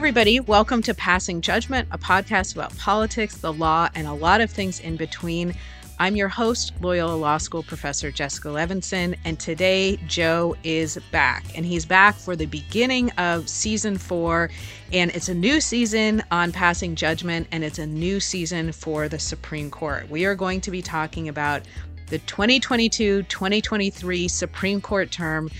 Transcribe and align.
everybody. 0.00 0.40
Welcome 0.40 0.80
to 0.84 0.94
Passing 0.94 1.42
Judgment, 1.42 1.86
a 1.90 1.98
podcast 1.98 2.54
about 2.54 2.74
politics, 2.78 3.36
the 3.36 3.52
law, 3.52 3.90
and 3.94 4.06
a 4.06 4.14
lot 4.14 4.40
of 4.40 4.50
things 4.50 4.80
in 4.80 4.96
between. 4.96 5.54
I'm 5.98 6.16
your 6.16 6.28
host, 6.28 6.72
Loyola 6.80 7.16
Law 7.16 7.36
School 7.36 7.62
professor 7.62 8.10
Jessica 8.10 8.48
Levinson, 8.48 9.14
and 9.26 9.38
today 9.38 9.98
Joe 10.06 10.56
is 10.64 10.98
back. 11.12 11.44
And 11.54 11.66
he's 11.66 11.84
back 11.84 12.14
for 12.14 12.34
the 12.34 12.46
beginning 12.46 13.10
of 13.18 13.46
season 13.46 13.98
four. 13.98 14.48
And 14.90 15.10
it's 15.10 15.28
a 15.28 15.34
new 15.34 15.60
season 15.60 16.22
on 16.30 16.50
Passing 16.50 16.94
Judgment, 16.94 17.46
and 17.52 17.62
it's 17.62 17.78
a 17.78 17.86
new 17.86 18.20
season 18.20 18.72
for 18.72 19.06
the 19.06 19.18
Supreme 19.18 19.70
Court. 19.70 20.08
We 20.08 20.24
are 20.24 20.34
going 20.34 20.62
to 20.62 20.70
be 20.70 20.80
talking 20.80 21.28
about 21.28 21.66
the 22.06 22.20
2022 22.20 23.24
2023 23.24 24.28
Supreme 24.28 24.80
Court 24.80 25.10
term 25.10 25.50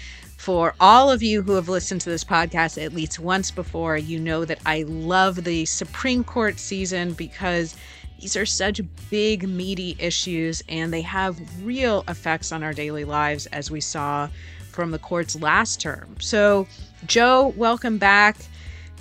for 0.40 0.74
all 0.80 1.10
of 1.10 1.22
you 1.22 1.42
who 1.42 1.52
have 1.52 1.68
listened 1.68 2.00
to 2.00 2.08
this 2.08 2.24
podcast 2.24 2.82
at 2.82 2.94
least 2.94 3.18
once 3.18 3.50
before, 3.50 3.98
you 3.98 4.18
know 4.18 4.46
that 4.46 4.58
I 4.64 4.84
love 4.84 5.44
the 5.44 5.66
Supreme 5.66 6.24
Court 6.24 6.58
season 6.58 7.12
because 7.12 7.76
these 8.18 8.36
are 8.36 8.46
such 8.46 8.80
big, 9.10 9.46
meaty 9.46 9.96
issues 9.98 10.62
and 10.66 10.94
they 10.94 11.02
have 11.02 11.38
real 11.62 12.04
effects 12.08 12.52
on 12.52 12.62
our 12.62 12.72
daily 12.72 13.04
lives, 13.04 13.44
as 13.48 13.70
we 13.70 13.82
saw 13.82 14.30
from 14.70 14.92
the 14.92 14.98
court's 14.98 15.38
last 15.38 15.78
term. 15.78 16.16
So, 16.20 16.66
Joe, 17.04 17.52
welcome 17.54 17.98
back. 17.98 18.38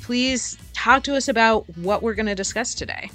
Please 0.02 0.58
talk 0.74 1.04
to 1.04 1.16
us 1.16 1.30
about 1.30 1.64
what 1.78 2.04
we're 2.04 2.16
going 2.16 2.26
to 2.26 2.36
discuss 2.36 2.74
today. 2.74 3.10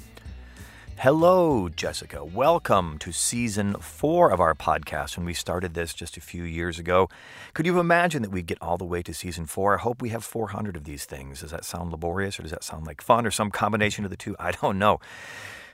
Hello, 0.98 1.68
Jessica. 1.68 2.24
Welcome 2.24 2.98
to 2.98 3.12
season 3.12 3.74
four 3.74 4.30
of 4.30 4.40
our 4.40 4.54
podcast. 4.54 5.16
When 5.16 5.26
we 5.26 5.34
started 5.34 5.74
this 5.74 5.92
just 5.92 6.16
a 6.16 6.20
few 6.20 6.44
years 6.44 6.78
ago, 6.78 7.10
could 7.52 7.66
you 7.66 7.78
imagine 7.78 8.22
that 8.22 8.30
we'd 8.30 8.46
get 8.46 8.62
all 8.62 8.78
the 8.78 8.86
way 8.86 9.02
to 9.02 9.12
season 9.12 9.44
four? 9.44 9.74
I 9.74 9.82
hope 9.82 10.00
we 10.00 10.10
have 10.10 10.24
400 10.24 10.76
of 10.76 10.84
these 10.84 11.04
things. 11.04 11.40
Does 11.40 11.50
that 11.50 11.64
sound 11.64 11.90
laborious 11.90 12.38
or 12.38 12.42
does 12.42 12.52
that 12.52 12.64
sound 12.64 12.86
like 12.86 13.02
fun 13.02 13.26
or 13.26 13.30
some 13.30 13.50
combination 13.50 14.04
of 14.04 14.10
the 14.10 14.16
two? 14.16 14.36
I 14.38 14.52
don't 14.52 14.78
know. 14.78 15.00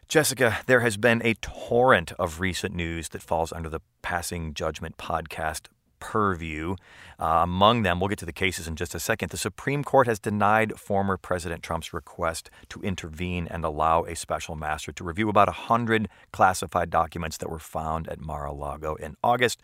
Jessica, 0.09 0.59
there 0.67 0.81
has 0.81 0.97
been 0.97 1.21
a 1.25 1.35
torrent 1.35 2.11
of 2.19 2.41
recent 2.41 2.75
news 2.75 3.11
that 3.11 3.23
falls 3.23 3.53
under 3.53 3.69
the 3.69 3.81
Passing 4.03 4.55
Judgment 4.55 4.97
podcast 4.97 5.69
purview. 6.01 6.77
Uh, 7.19 7.41
among 7.43 7.83
them, 7.83 8.01
we'll 8.01 8.09
get 8.09 8.19
to 8.19 8.27
the 8.27 8.33
cases 8.33 8.67
in 8.67 8.77
just 8.77 8.95
a 8.95 8.99
second. 8.99 9.29
The 9.29 9.37
Supreme 9.37 9.85
Court 9.85 10.07
has 10.07 10.19
denied 10.19 10.79
former 10.79 11.17
President 11.17 11.63
Trump's 11.63 11.93
request 11.93 12.51
to 12.71 12.81
intervene 12.81 13.47
and 13.49 13.65
allow 13.65 14.05
a 14.05 14.17
special 14.17 14.57
master 14.57 14.91
to 14.93 15.05
review 15.05 15.29
about 15.29 15.49
100 15.49 16.09
classified 16.33 16.91
documents 16.91 17.37
that 17.37 17.51
were 17.51 17.59
found 17.59 18.09
at 18.09 18.21
Mar 18.21 18.47
a 18.47 18.53
Lago 18.53 18.95
in 18.95 19.17
August. 19.23 19.61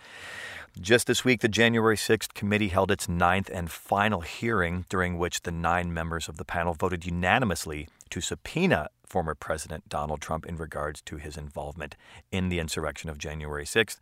Just 0.79 1.07
this 1.07 1.25
week, 1.25 1.41
the 1.41 1.49
January 1.49 1.97
6th 1.97 2.35
committee 2.35 2.69
held 2.69 2.91
its 2.91 3.09
ninth 3.09 3.49
and 3.53 3.71
final 3.71 4.21
hearing, 4.21 4.85
during 4.91 5.17
which 5.17 5.43
the 5.43 5.51
nine 5.51 5.93
members 5.95 6.29
of 6.29 6.37
the 6.37 6.45
panel 6.45 6.75
voted 6.75 7.07
unanimously 7.07 7.89
to 8.11 8.21
subpoena 8.21 8.91
former 9.07 9.35
President 9.35 9.89
Donald 9.89 10.21
Trump 10.21 10.47
in 10.47 10.57
regards 10.57 11.01
to 11.03 11.17
his 11.17 11.37
involvement 11.37 11.97
in 12.31 12.49
the 12.49 12.59
insurrection 12.59 13.09
of 13.09 13.19
January 13.19 13.65
6th. 13.65 13.99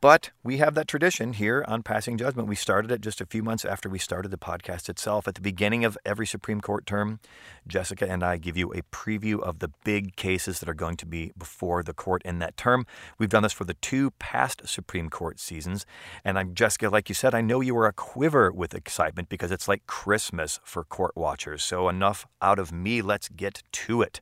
But 0.00 0.30
we 0.42 0.58
have 0.58 0.74
that 0.74 0.88
tradition 0.88 1.32
here 1.32 1.64
on 1.66 1.82
Passing 1.82 2.18
Judgment. 2.18 2.48
We 2.48 2.54
started 2.54 2.90
it 2.90 3.00
just 3.00 3.20
a 3.20 3.26
few 3.26 3.42
months 3.42 3.64
after 3.64 3.88
we 3.88 3.98
started 3.98 4.30
the 4.30 4.36
podcast 4.36 4.88
itself. 4.88 5.26
At 5.26 5.34
the 5.34 5.40
beginning 5.40 5.84
of 5.84 5.98
every 6.04 6.26
Supreme 6.26 6.60
Court 6.60 6.86
term, 6.86 7.20
Jessica 7.66 8.08
and 8.08 8.22
I 8.22 8.36
give 8.36 8.56
you 8.56 8.72
a 8.72 8.82
preview 8.82 9.40
of 9.40 9.58
the 9.58 9.70
big 9.84 10.16
cases 10.16 10.60
that 10.60 10.68
are 10.68 10.74
going 10.74 10.96
to 10.98 11.06
be 11.06 11.32
before 11.36 11.82
the 11.82 11.94
court 11.94 12.22
in 12.24 12.38
that 12.38 12.56
term. 12.56 12.86
We've 13.18 13.28
done 13.28 13.42
this 13.42 13.52
for 13.52 13.64
the 13.64 13.74
two 13.74 14.10
past 14.18 14.68
Supreme 14.68 15.08
Court 15.10 15.40
seasons. 15.40 15.86
And 16.24 16.38
I'm 16.38 16.54
Jessica, 16.54 16.88
like 16.88 17.08
you 17.08 17.14
said, 17.14 17.34
I 17.34 17.40
know 17.40 17.60
you 17.60 17.74
were 17.74 17.86
a 17.86 17.92
quiver 17.92 18.52
with 18.52 18.74
excitement 18.74 19.28
because 19.28 19.50
it's 19.50 19.68
like 19.68 19.86
Christmas 19.86 20.60
for 20.64 20.84
court 20.84 21.16
watchers. 21.16 21.62
So 21.62 21.88
enough 21.88 22.26
out 22.40 22.58
of 22.58 22.72
me. 22.72 23.02
Let's 23.02 23.28
get 23.28 23.62
to 23.72 24.02
it. 24.02 24.20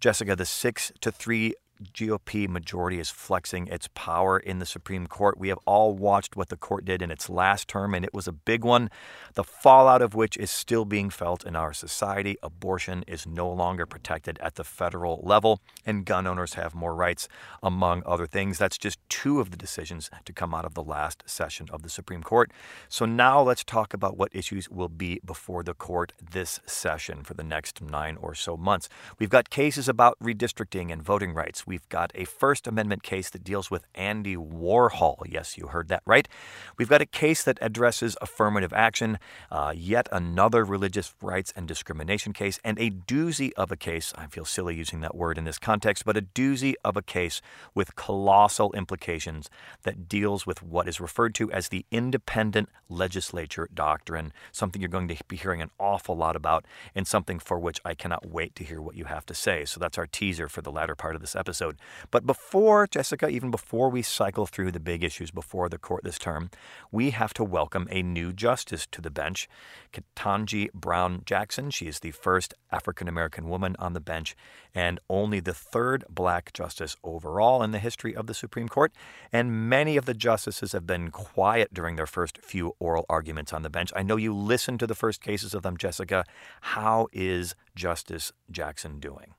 Jessica, 0.00 0.34
the 0.34 0.46
six 0.46 0.92
to 1.00 1.12
three 1.12 1.54
GOP 1.82 2.48
majority 2.48 2.98
is 2.98 3.10
flexing 3.10 3.66
its 3.68 3.88
power 3.94 4.38
in 4.38 4.58
the 4.58 4.66
Supreme 4.66 5.06
Court. 5.06 5.38
We 5.38 5.48
have 5.48 5.58
all 5.66 5.94
watched 5.94 6.36
what 6.36 6.48
the 6.48 6.56
court 6.56 6.84
did 6.84 7.02
in 7.02 7.10
its 7.10 7.28
last 7.28 7.68
term, 7.68 7.94
and 7.94 8.04
it 8.04 8.14
was 8.14 8.26
a 8.26 8.32
big 8.32 8.64
one, 8.64 8.90
the 9.34 9.44
fallout 9.44 10.02
of 10.02 10.14
which 10.14 10.36
is 10.36 10.50
still 10.50 10.84
being 10.84 11.10
felt 11.10 11.44
in 11.44 11.56
our 11.56 11.72
society. 11.72 12.36
Abortion 12.42 13.04
is 13.06 13.26
no 13.26 13.50
longer 13.50 13.86
protected 13.86 14.38
at 14.40 14.54
the 14.54 14.64
federal 14.64 15.20
level, 15.22 15.60
and 15.84 16.04
gun 16.06 16.26
owners 16.26 16.54
have 16.54 16.74
more 16.74 16.94
rights, 16.94 17.28
among 17.62 18.02
other 18.06 18.26
things. 18.26 18.58
That's 18.58 18.78
just 18.78 18.98
two 19.08 19.40
of 19.40 19.50
the 19.50 19.56
decisions 19.56 20.10
to 20.24 20.32
come 20.32 20.54
out 20.54 20.64
of 20.64 20.74
the 20.74 20.82
last 20.82 21.22
session 21.26 21.68
of 21.72 21.82
the 21.82 21.90
Supreme 21.90 22.22
Court. 22.22 22.50
So 22.88 23.04
now 23.06 23.40
let's 23.42 23.64
talk 23.64 23.94
about 23.94 24.16
what 24.16 24.34
issues 24.34 24.68
will 24.68 24.88
be 24.88 25.20
before 25.24 25.62
the 25.62 25.74
court 25.74 26.12
this 26.32 26.60
session 26.66 27.22
for 27.24 27.34
the 27.34 27.44
next 27.44 27.82
nine 27.82 28.16
or 28.20 28.34
so 28.34 28.56
months. 28.56 28.88
We've 29.18 29.30
got 29.30 29.50
cases 29.50 29.88
about 29.88 30.18
redistricting 30.22 30.92
and 30.92 31.02
voting 31.02 31.34
rights. 31.34 31.66
We've 31.72 31.88
got 31.88 32.12
a 32.14 32.26
First 32.26 32.66
Amendment 32.66 33.02
case 33.02 33.30
that 33.30 33.44
deals 33.44 33.70
with 33.70 33.86
Andy 33.94 34.36
Warhol. 34.36 35.22
Yes, 35.26 35.56
you 35.56 35.68
heard 35.68 35.88
that 35.88 36.02
right. 36.04 36.28
We've 36.76 36.90
got 36.90 37.00
a 37.00 37.06
case 37.06 37.42
that 37.44 37.56
addresses 37.62 38.14
affirmative 38.20 38.74
action, 38.74 39.18
uh, 39.50 39.72
yet 39.74 40.06
another 40.12 40.66
religious 40.66 41.14
rights 41.22 41.50
and 41.56 41.66
discrimination 41.66 42.34
case, 42.34 42.60
and 42.62 42.78
a 42.78 42.90
doozy 42.90 43.52
of 43.56 43.72
a 43.72 43.76
case. 43.76 44.12
I 44.18 44.26
feel 44.26 44.44
silly 44.44 44.74
using 44.76 45.00
that 45.00 45.14
word 45.14 45.38
in 45.38 45.44
this 45.44 45.58
context, 45.58 46.04
but 46.04 46.14
a 46.14 46.20
doozy 46.20 46.74
of 46.84 46.94
a 46.98 47.00
case 47.00 47.40
with 47.74 47.96
colossal 47.96 48.70
implications 48.74 49.48
that 49.84 50.10
deals 50.10 50.46
with 50.46 50.62
what 50.62 50.86
is 50.86 51.00
referred 51.00 51.34
to 51.36 51.50
as 51.52 51.70
the 51.70 51.86
independent 51.90 52.68
legislature 52.90 53.66
doctrine, 53.72 54.34
something 54.50 54.82
you're 54.82 54.90
going 54.90 55.08
to 55.08 55.16
be 55.26 55.36
hearing 55.36 55.62
an 55.62 55.70
awful 55.80 56.18
lot 56.18 56.36
about, 56.36 56.66
and 56.94 57.06
something 57.06 57.38
for 57.38 57.58
which 57.58 57.80
I 57.82 57.94
cannot 57.94 58.26
wait 58.26 58.54
to 58.56 58.64
hear 58.64 58.82
what 58.82 58.94
you 58.94 59.06
have 59.06 59.24
to 59.24 59.34
say. 59.34 59.64
So 59.64 59.80
that's 59.80 59.96
our 59.96 60.06
teaser 60.06 60.50
for 60.50 60.60
the 60.60 60.70
latter 60.70 60.94
part 60.94 61.14
of 61.14 61.22
this 61.22 61.34
episode 61.34 61.61
episode. 61.62 61.80
But 62.10 62.26
before, 62.26 62.86
Jessica, 62.86 63.28
even 63.28 63.50
before 63.50 63.88
we 63.88 64.02
cycle 64.02 64.46
through 64.46 64.72
the 64.72 64.80
big 64.80 65.04
issues 65.04 65.30
before 65.30 65.68
the 65.68 65.78
court 65.78 66.04
this 66.04 66.18
term, 66.18 66.50
we 66.90 67.10
have 67.10 67.32
to 67.34 67.44
welcome 67.44 67.86
a 67.90 68.02
new 68.02 68.32
justice 68.32 68.86
to 68.92 69.00
the 69.00 69.10
bench, 69.10 69.48
Ketanji 69.92 70.72
Brown 70.72 71.22
Jackson. 71.24 71.70
She 71.70 71.86
is 71.86 72.00
the 72.00 72.10
first 72.10 72.54
African 72.70 73.08
American 73.08 73.48
woman 73.48 73.76
on 73.78 73.92
the 73.92 74.00
bench 74.00 74.34
and 74.74 74.98
only 75.08 75.40
the 75.40 75.54
third 75.54 76.04
black 76.08 76.52
justice 76.52 76.96
overall 77.04 77.62
in 77.62 77.70
the 77.70 77.78
history 77.78 78.14
of 78.16 78.26
the 78.26 78.34
Supreme 78.34 78.68
Court. 78.68 78.92
And 79.32 79.68
many 79.68 79.96
of 79.96 80.06
the 80.06 80.14
justices 80.14 80.72
have 80.72 80.86
been 80.86 81.10
quiet 81.10 81.72
during 81.72 81.96
their 81.96 82.06
first 82.06 82.38
few 82.38 82.74
oral 82.78 83.06
arguments 83.08 83.52
on 83.52 83.62
the 83.62 83.70
bench. 83.70 83.92
I 83.94 84.02
know 84.02 84.16
you 84.16 84.34
listened 84.34 84.80
to 84.80 84.86
the 84.86 84.94
first 84.94 85.20
cases 85.20 85.54
of 85.54 85.62
them, 85.62 85.76
Jessica. 85.76 86.24
How 86.60 87.08
is 87.12 87.54
Justice 87.74 88.32
Jackson 88.50 88.98
doing? 88.98 89.34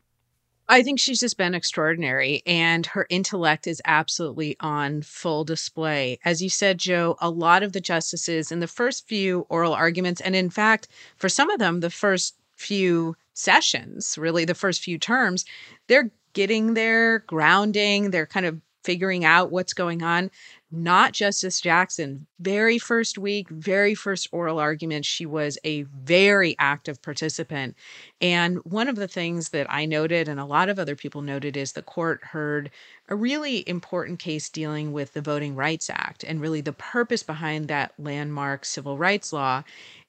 I 0.69 0.81
think 0.81 0.99
she's 0.99 1.19
just 1.19 1.37
been 1.37 1.53
extraordinary 1.53 2.41
and 2.45 2.85
her 2.87 3.05
intellect 3.09 3.67
is 3.67 3.81
absolutely 3.85 4.55
on 4.59 5.01
full 5.01 5.43
display. 5.43 6.19
As 6.23 6.41
you 6.41 6.49
said, 6.49 6.77
Joe, 6.77 7.17
a 7.19 7.29
lot 7.29 7.63
of 7.63 7.73
the 7.73 7.81
justices 7.81 8.51
in 8.51 8.59
the 8.59 8.67
first 8.67 9.07
few 9.07 9.45
oral 9.49 9.73
arguments, 9.73 10.21
and 10.21 10.35
in 10.35 10.49
fact, 10.49 10.87
for 11.17 11.27
some 11.27 11.49
of 11.49 11.59
them, 11.59 11.81
the 11.81 11.89
first 11.89 12.35
few 12.55 13.15
sessions, 13.33 14.17
really 14.17 14.45
the 14.45 14.55
first 14.55 14.81
few 14.81 14.97
terms, 14.97 15.43
they're 15.87 16.11
getting 16.33 16.73
their 16.73 17.19
grounding, 17.19 18.11
they're 18.11 18.25
kind 18.25 18.45
of 18.45 18.59
figuring 18.83 19.25
out 19.25 19.51
what's 19.51 19.73
going 19.73 20.03
on 20.03 20.29
not 20.73 21.13
Justice 21.13 21.61
Jackson. 21.61 22.25
Very 22.39 22.79
first 22.79 23.19
week, 23.19 23.47
very 23.49 23.93
first 23.93 24.27
oral 24.31 24.59
argument, 24.59 25.05
she 25.05 25.25
was 25.25 25.57
a 25.63 25.83
very 25.83 26.55
active 26.57 27.01
participant. 27.01 27.75
And 28.19 28.57
one 28.65 28.87
of 28.87 28.95
the 28.95 29.07
things 29.07 29.49
that 29.49 29.67
I 29.69 29.85
noted, 29.85 30.27
and 30.27 30.39
a 30.39 30.45
lot 30.45 30.69
of 30.69 30.79
other 30.79 30.95
people 30.95 31.21
noted, 31.21 31.55
is 31.55 31.73
the 31.73 31.83
court 31.83 32.23
heard 32.23 32.71
a 33.07 33.15
really 33.15 33.67
important 33.69 34.17
case 34.17 34.49
dealing 34.49 34.91
with 34.91 35.13
the 35.13 35.21
Voting 35.21 35.55
Rights 35.55 35.91
Act 35.91 36.23
and 36.23 36.41
really 36.41 36.61
the 36.61 36.73
purpose 36.73 37.21
behind 37.21 37.67
that 37.67 37.93
landmark 37.99 38.65
civil 38.65 38.97
rights 38.97 39.31
law. 39.31 39.63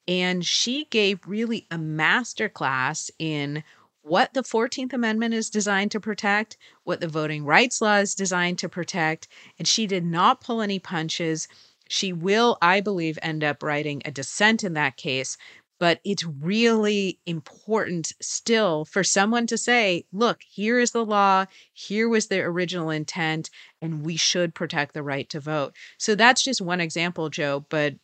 And 0.07 0.43
she 0.43 0.85
gave 0.85 1.19
really 1.27 1.67
a 1.69 1.77
master 1.77 2.49
class 2.49 3.11
in 3.19 3.63
what 4.05 4.33
the 4.35 4.43
14th 4.43 4.93
Amendment 4.93 5.33
is 5.33 5.49
designed 5.49 5.89
to 5.91 5.99
protect, 5.99 6.57
what 6.83 7.01
the 7.01 7.07
voting 7.07 7.43
rights 7.43 7.81
law 7.81 7.97
is 7.97 8.13
designed 8.13 8.59
to 8.59 8.69
protect, 8.69 9.27
and 9.57 9.67
she 9.67 9.87
did 9.87 10.05
not 10.05 10.41
pull 10.41 10.61
any 10.61 10.77
punches. 10.77 11.47
She 11.89 12.13
will, 12.13 12.57
I 12.61 12.81
believe, 12.81 13.17
end 13.23 13.43
up 13.43 13.63
writing 13.63 14.03
a 14.05 14.11
dissent 14.11 14.63
in 14.63 14.73
that 14.73 14.95
case. 14.97 15.37
But 15.79 15.99
it's 16.05 16.23
really 16.23 17.19
important 17.25 18.13
still 18.21 18.85
for 18.85 19.03
someone 19.03 19.45
to 19.47 19.57
say, 19.57 20.05
look, 20.13 20.41
here 20.47 20.79
is 20.79 20.91
the 20.91 21.03
law, 21.03 21.45
here 21.73 22.07
was 22.07 22.27
the 22.27 22.39
original 22.41 22.91
intent, 22.91 23.49
and 23.81 24.05
we 24.05 24.15
should 24.17 24.55
protect 24.55 24.93
the 24.93 25.03
right 25.03 25.27
to 25.31 25.39
vote. 25.41 25.75
So 25.97 26.15
that's 26.15 26.43
just 26.43 26.61
one 26.61 26.79
example, 26.79 27.29
Joe. 27.29 27.65
But 27.69 27.95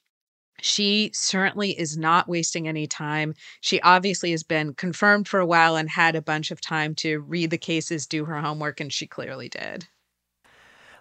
she 0.61 1.11
certainly 1.13 1.77
is 1.77 1.97
not 1.97 2.29
wasting 2.29 2.67
any 2.67 2.87
time. 2.87 3.33
She 3.59 3.81
obviously 3.81 4.31
has 4.31 4.43
been 4.43 4.73
confirmed 4.73 5.27
for 5.27 5.39
a 5.39 5.45
while 5.45 5.75
and 5.75 5.89
had 5.89 6.15
a 6.15 6.21
bunch 6.21 6.51
of 6.51 6.61
time 6.61 6.95
to 6.95 7.19
read 7.19 7.49
the 7.49 7.57
cases, 7.57 8.07
do 8.07 8.25
her 8.25 8.39
homework, 8.39 8.79
and 8.79 8.93
she 8.93 9.07
clearly 9.07 9.49
did. 9.49 9.87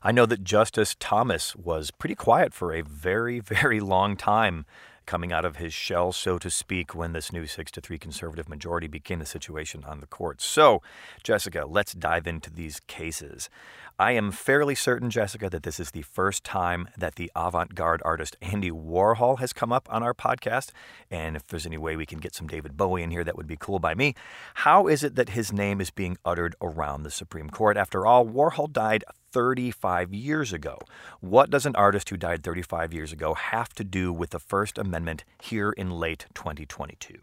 I 0.02 0.12
know 0.12 0.24
that 0.26 0.44
Justice 0.44 0.96
Thomas 0.98 1.54
was 1.54 1.90
pretty 1.90 2.14
quiet 2.14 2.54
for 2.54 2.72
a 2.72 2.82
very, 2.82 3.38
very 3.40 3.80
long 3.80 4.16
time 4.16 4.64
coming 5.10 5.32
out 5.32 5.44
of 5.44 5.56
his 5.56 5.74
shell, 5.74 6.12
so 6.12 6.38
to 6.38 6.48
speak, 6.48 6.94
when 6.94 7.12
this 7.12 7.32
new 7.32 7.44
6 7.44 7.72
to 7.72 7.80
3 7.80 7.98
conservative 7.98 8.48
majority 8.48 8.86
became 8.86 9.18
the 9.18 9.26
situation 9.26 9.82
on 9.84 9.98
the 9.98 10.06
court. 10.06 10.40
So, 10.40 10.82
Jessica, 11.24 11.66
let's 11.68 11.94
dive 11.94 12.28
into 12.28 12.48
these 12.48 12.78
cases. 12.86 13.50
I 13.98 14.12
am 14.12 14.30
fairly 14.30 14.76
certain, 14.76 15.10
Jessica, 15.10 15.50
that 15.50 15.64
this 15.64 15.80
is 15.80 15.90
the 15.90 16.02
first 16.02 16.44
time 16.44 16.88
that 16.96 17.16
the 17.16 17.28
avant 17.34 17.74
garde 17.74 18.02
artist 18.04 18.36
Andy 18.40 18.70
Warhol 18.70 19.40
has 19.40 19.52
come 19.52 19.72
up 19.72 19.88
on 19.90 20.04
our 20.04 20.14
podcast. 20.14 20.70
And 21.10 21.34
if 21.34 21.44
there's 21.48 21.66
any 21.66 21.76
way 21.76 21.96
we 21.96 22.06
can 22.06 22.20
get 22.20 22.36
some 22.36 22.46
David 22.46 22.76
Bowie 22.76 23.02
in 23.02 23.10
here, 23.10 23.24
that 23.24 23.36
would 23.36 23.48
be 23.48 23.56
cool 23.58 23.80
by 23.80 23.96
me. 23.96 24.14
How 24.54 24.86
is 24.86 25.02
it 25.02 25.16
that 25.16 25.30
his 25.30 25.52
name 25.52 25.80
is 25.80 25.90
being 25.90 26.18
uttered 26.24 26.54
around 26.62 27.02
the 27.02 27.10
Supreme 27.10 27.50
Court? 27.50 27.76
After 27.76 28.06
all, 28.06 28.24
Warhol 28.24 28.72
died 28.72 29.02
35 29.32 30.12
years 30.12 30.52
ago. 30.52 30.78
What 31.20 31.50
does 31.50 31.66
an 31.66 31.76
artist 31.76 32.08
who 32.10 32.16
died 32.16 32.42
35 32.42 32.92
years 32.92 33.12
ago 33.12 33.34
have 33.34 33.70
to 33.74 33.84
do 33.84 34.12
with 34.12 34.30
the 34.30 34.38
First 34.38 34.78
Amendment 34.78 35.24
here 35.40 35.70
in 35.70 35.90
late 35.90 36.26
2022? 36.34 37.18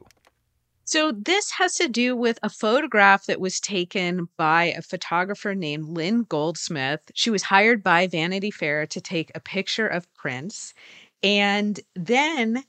So, 0.86 1.12
this 1.12 1.52
has 1.52 1.76
to 1.76 1.90
do 1.90 2.16
with 2.16 2.40
a 2.42 2.50
photograph 2.50 3.26
that 3.26 3.42
was 3.42 3.60
taken 3.60 4.30
by 4.38 4.66
a 4.66 4.82
photographer 4.82 5.54
named 5.54 5.90
Lynn 5.90 6.24
Goldsmith. 6.24 7.02
She 7.14 7.30
was 7.30 7.44
hired 7.44 7.84
by 7.84 8.08
Vanity 8.08 8.52
Fair 8.52 8.86
to 8.88 9.02
take 9.02 9.30
a 9.36 9.42
picture 9.42 9.88
of 9.88 10.12
Prince. 10.14 10.74
And 11.22 11.78
then 11.94 12.64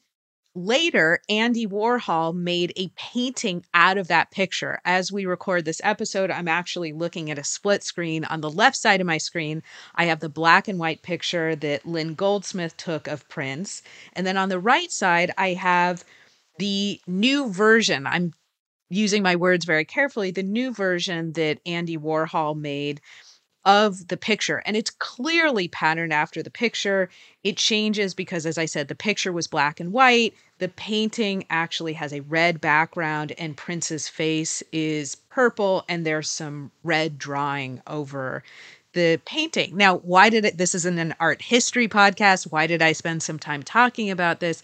later, 0.54 1.20
Andy 1.28 1.66
Warhol 1.66 2.34
made 2.34 2.72
a 2.76 2.90
painting 2.96 3.64
out 3.74 3.98
of 3.98 4.08
that 4.08 4.30
picture. 4.30 4.80
As 4.84 5.12
we 5.12 5.26
record 5.26 5.64
this 5.64 5.80
episode, 5.84 6.30
I'm 6.30 6.48
actually 6.48 6.92
looking 6.92 7.30
at 7.30 7.38
a 7.38 7.44
split 7.44 7.82
screen. 7.82 8.24
On 8.24 8.40
the 8.40 8.50
left 8.50 8.76
side 8.76 9.00
of 9.00 9.06
my 9.06 9.18
screen, 9.18 9.62
I 9.94 10.06
have 10.06 10.20
the 10.20 10.28
black 10.28 10.68
and 10.68 10.78
white 10.78 11.02
picture 11.02 11.54
that 11.56 11.86
Lynn 11.86 12.14
Goldsmith 12.14 12.76
took 12.76 13.06
of 13.06 13.28
Prince. 13.28 13.82
And 14.14 14.26
then 14.26 14.36
on 14.36 14.48
the 14.48 14.58
right 14.60 14.90
side, 14.90 15.32
I 15.38 15.54
have 15.54 16.04
the 16.58 17.00
new 17.06 17.52
version, 17.52 18.06
I'm 18.06 18.32
using 18.90 19.22
my 19.22 19.36
words 19.36 19.64
very 19.64 19.84
carefully, 19.84 20.30
the 20.30 20.42
new 20.42 20.72
version 20.72 21.32
that 21.32 21.60
Andy 21.66 21.96
Warhol 21.96 22.56
made 22.56 23.00
of 23.64 24.08
the 24.08 24.16
picture. 24.16 24.62
And 24.64 24.76
it's 24.76 24.90
clearly 24.90 25.68
patterned 25.68 26.12
after 26.12 26.42
the 26.42 26.50
picture. 26.50 27.08
It 27.44 27.56
changes 27.56 28.14
because, 28.14 28.46
as 28.46 28.58
I 28.58 28.66
said, 28.66 28.88
the 28.88 28.94
picture 28.94 29.32
was 29.32 29.46
black 29.46 29.80
and 29.80 29.92
white. 29.92 30.34
The 30.58 30.68
painting 30.68 31.44
actually 31.50 31.92
has 31.94 32.12
a 32.12 32.20
red 32.20 32.60
background, 32.60 33.32
and 33.38 33.56
Prince's 33.56 34.08
face 34.08 34.62
is 34.72 35.16
purple, 35.28 35.84
and 35.88 36.04
there's 36.04 36.30
some 36.30 36.70
red 36.82 37.18
drawing 37.18 37.80
over 37.86 38.42
the 38.94 39.20
painting. 39.24 39.76
Now, 39.76 39.98
why 39.98 40.30
did 40.30 40.44
it? 40.44 40.58
This 40.58 40.74
isn't 40.74 40.98
an 40.98 41.14
art 41.20 41.42
history 41.42 41.88
podcast. 41.88 42.50
Why 42.50 42.66
did 42.66 42.82
I 42.82 42.92
spend 42.92 43.22
some 43.22 43.38
time 43.38 43.62
talking 43.62 44.10
about 44.10 44.40
this? 44.40 44.62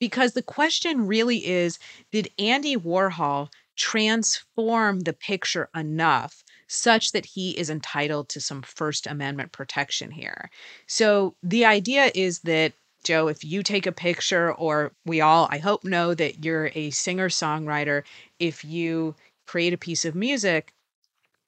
because 0.00 0.32
the 0.32 0.42
question 0.42 1.06
really 1.06 1.46
is 1.46 1.78
did 2.10 2.30
Andy 2.38 2.76
Warhol 2.76 3.50
transform 3.76 5.00
the 5.00 5.12
picture 5.12 5.68
enough 5.76 6.42
such 6.70 7.12
that 7.12 7.26
he 7.26 7.50
is 7.58 7.68
entitled 7.70 8.28
to 8.30 8.40
some 8.40 8.62
First 8.62 9.06
Amendment 9.06 9.52
protection 9.52 10.10
here? 10.10 10.50
So 10.86 11.34
the 11.42 11.64
idea 11.64 12.10
is 12.14 12.40
that. 12.40 12.72
Joe, 13.02 13.28
if 13.28 13.42
you 13.42 13.62
take 13.62 13.86
a 13.86 13.92
picture, 13.92 14.52
or 14.52 14.92
we 15.06 15.22
all, 15.22 15.48
I 15.50 15.56
hope, 15.56 15.84
know 15.84 16.12
that 16.12 16.44
you're 16.44 16.70
a 16.74 16.90
singer 16.90 17.30
songwriter, 17.30 18.02
if 18.38 18.62
you 18.62 19.14
create 19.46 19.72
a 19.72 19.78
piece 19.78 20.04
of 20.04 20.14
music, 20.14 20.74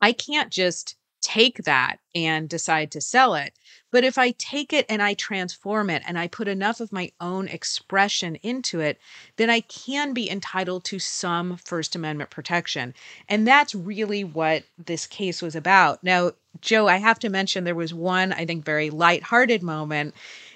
I 0.01 0.13
can't 0.13 0.51
just 0.51 0.97
take 1.23 1.65
that 1.65 1.97
and 2.15 2.49
decide 2.49 2.91
to 2.91 3.01
sell 3.01 3.35
it. 3.35 3.55
But 3.91 4.05
if 4.05 4.19
I 4.19 4.33
take 4.33 4.73
it 4.73 4.87
and 4.89 5.03
I 5.03 5.15
transform 5.15 5.89
it 5.89 6.03
and 6.07 6.19
I 6.19 6.27
put 6.27 6.49
enough 6.49 6.81
of 6.81 6.93
my 6.93 7.13
own 7.21 7.49
expression 7.49 8.37
into 8.37 8.81
it, 8.81 8.99
then 9.37 9.49
I 9.49 9.61
can 9.61 10.13
be 10.13 10.31
entitled 10.31 10.85
to 10.85 10.99
some 10.99 11.57
First 11.57 11.95
Amendment 11.95 12.31
protection. 12.31 12.95
And 13.29 13.47
that's 13.47 13.75
really 13.75 14.25
what 14.25 14.65
this 14.79 15.07
case 15.07 15.41
was 15.41 15.55
about. 15.55 16.03
Now, 16.03 16.33
Joe, 16.61 16.89
I 16.89 16.99
have 16.99 17.19
to 17.21 17.31
mention 17.31 17.65
there 17.65 17.75
was 17.75 17.95
one, 17.95 18.33
I 18.33 18.45
think, 18.45 18.65
very 18.65 18.91
lighthearted 18.91 19.63
moment 19.63 20.15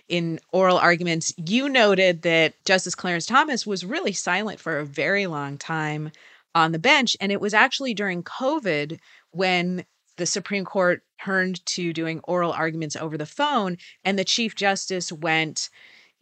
in 0.09 0.41
oral 0.53 0.79
arguments. 0.79 1.33
You 1.37 1.69
noted 1.69 2.23
that 2.23 2.55
Justice 2.65 2.95
Clarence 2.95 3.27
Thomas 3.27 3.67
was 3.67 3.85
really 3.85 4.13
silent 4.13 4.61
for 4.61 4.79
a 4.79 4.87
very 4.87 5.27
long 5.27 5.59
time 5.59 6.11
on 6.55 6.73
the 6.73 6.79
bench. 6.79 7.17
And 7.21 7.31
it 7.31 7.41
was 7.41 7.55
actually 7.55 7.93
during 7.93 8.23
COVID 8.23 8.99
when 9.31 9.85
the 10.17 10.27
Supreme 10.27 10.65
Court 10.65 11.03
turned 11.23 11.65
to 11.67 11.93
doing 11.93 12.21
oral 12.25 12.53
arguments 12.53 12.97
over 12.97 13.17
the 13.17 13.27
phone, 13.27 13.79
and 14.05 14.19
the 14.19 14.25
Chief 14.25 14.55
Justice 14.55 15.13
went 15.13 15.71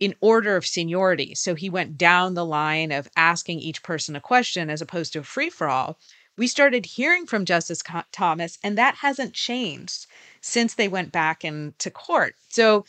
in 0.00 0.14
order 0.20 0.56
of 0.56 0.66
seniority. 0.66 1.34
So 1.34 1.54
he 1.54 1.70
went 1.70 1.96
down 1.96 2.34
the 2.34 2.44
line 2.44 2.92
of 2.92 3.08
asking 3.16 3.60
each 3.60 3.82
person 3.82 4.16
a 4.16 4.20
question 4.20 4.68
as 4.70 4.82
opposed 4.82 5.12
to 5.12 5.20
a 5.20 5.22
free 5.22 5.50
for 5.50 5.68
all. 5.68 5.98
We 6.36 6.48
started 6.48 6.84
hearing 6.84 7.26
from 7.26 7.44
Justice 7.44 7.82
Thomas, 8.10 8.58
and 8.62 8.76
that 8.76 8.96
hasn't 8.96 9.34
changed 9.34 10.06
since 10.40 10.74
they 10.74 10.88
went 10.88 11.12
back 11.12 11.44
into 11.44 11.90
court. 11.90 12.34
So 12.48 12.84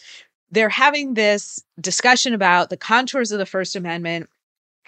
they're 0.50 0.69
having 0.69 1.13
this 1.13 1.63
discussion 1.80 2.34
about 2.34 2.69
the 2.69 2.78
contours 2.78 3.31
of 3.31 3.38
the 3.40 3.46
First 3.46 3.75
Amendment. 3.75 4.30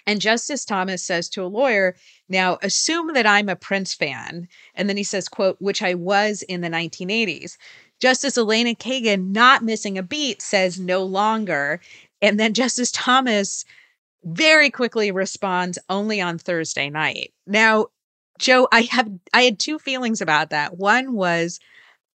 And 0.07 0.21
Justice 0.21 0.63
Thomas 0.63 1.04
says 1.04 1.27
to 1.30 1.44
a 1.44 1.48
lawyer, 1.48 1.95
now 2.30 2.57
assume 2.62 3.13
that 3.13 3.27
I'm 3.27 3.50
a 3.50 3.57
Prince 3.57 3.94
fan. 3.94 4.48
And 4.74 4.88
then 4.88 4.95
he 4.95 5.04
says, 5.04 5.27
quote, 5.27 5.57
which 5.59 5.83
I 5.83 5.94
was 5.95 6.44
in 6.44 6.62
the 6.62 6.69
1980s. 6.69 7.57
Justice 8.00 8.38
Elena 8.38 8.74
Kagan, 8.74 9.33
not 9.33 9.63
missing 9.63 9.98
a 9.98 10.04
beat, 10.04 10.42
says 10.42 10.80
no 10.80 11.04
longer. 11.04 11.81
And 12.21 12.39
then 12.39 12.54
Justice 12.54 12.92
Thomas 12.92 13.65
very 14.24 14.69
quickly 14.69 15.12
responds 15.12 15.77
only 15.89 16.21
on 16.21 16.38
Thursday 16.38 16.89
night. 16.89 17.33
Now, 17.45 17.88
Joe, 18.39 18.68
I 18.71 18.81
have 18.92 19.09
I 19.33 19.44
had 19.44 19.59
two 19.59 19.80
feelings 19.80 20.21
about 20.21 20.51
that. 20.51 20.77
One 20.77 21.13
was 21.13 21.59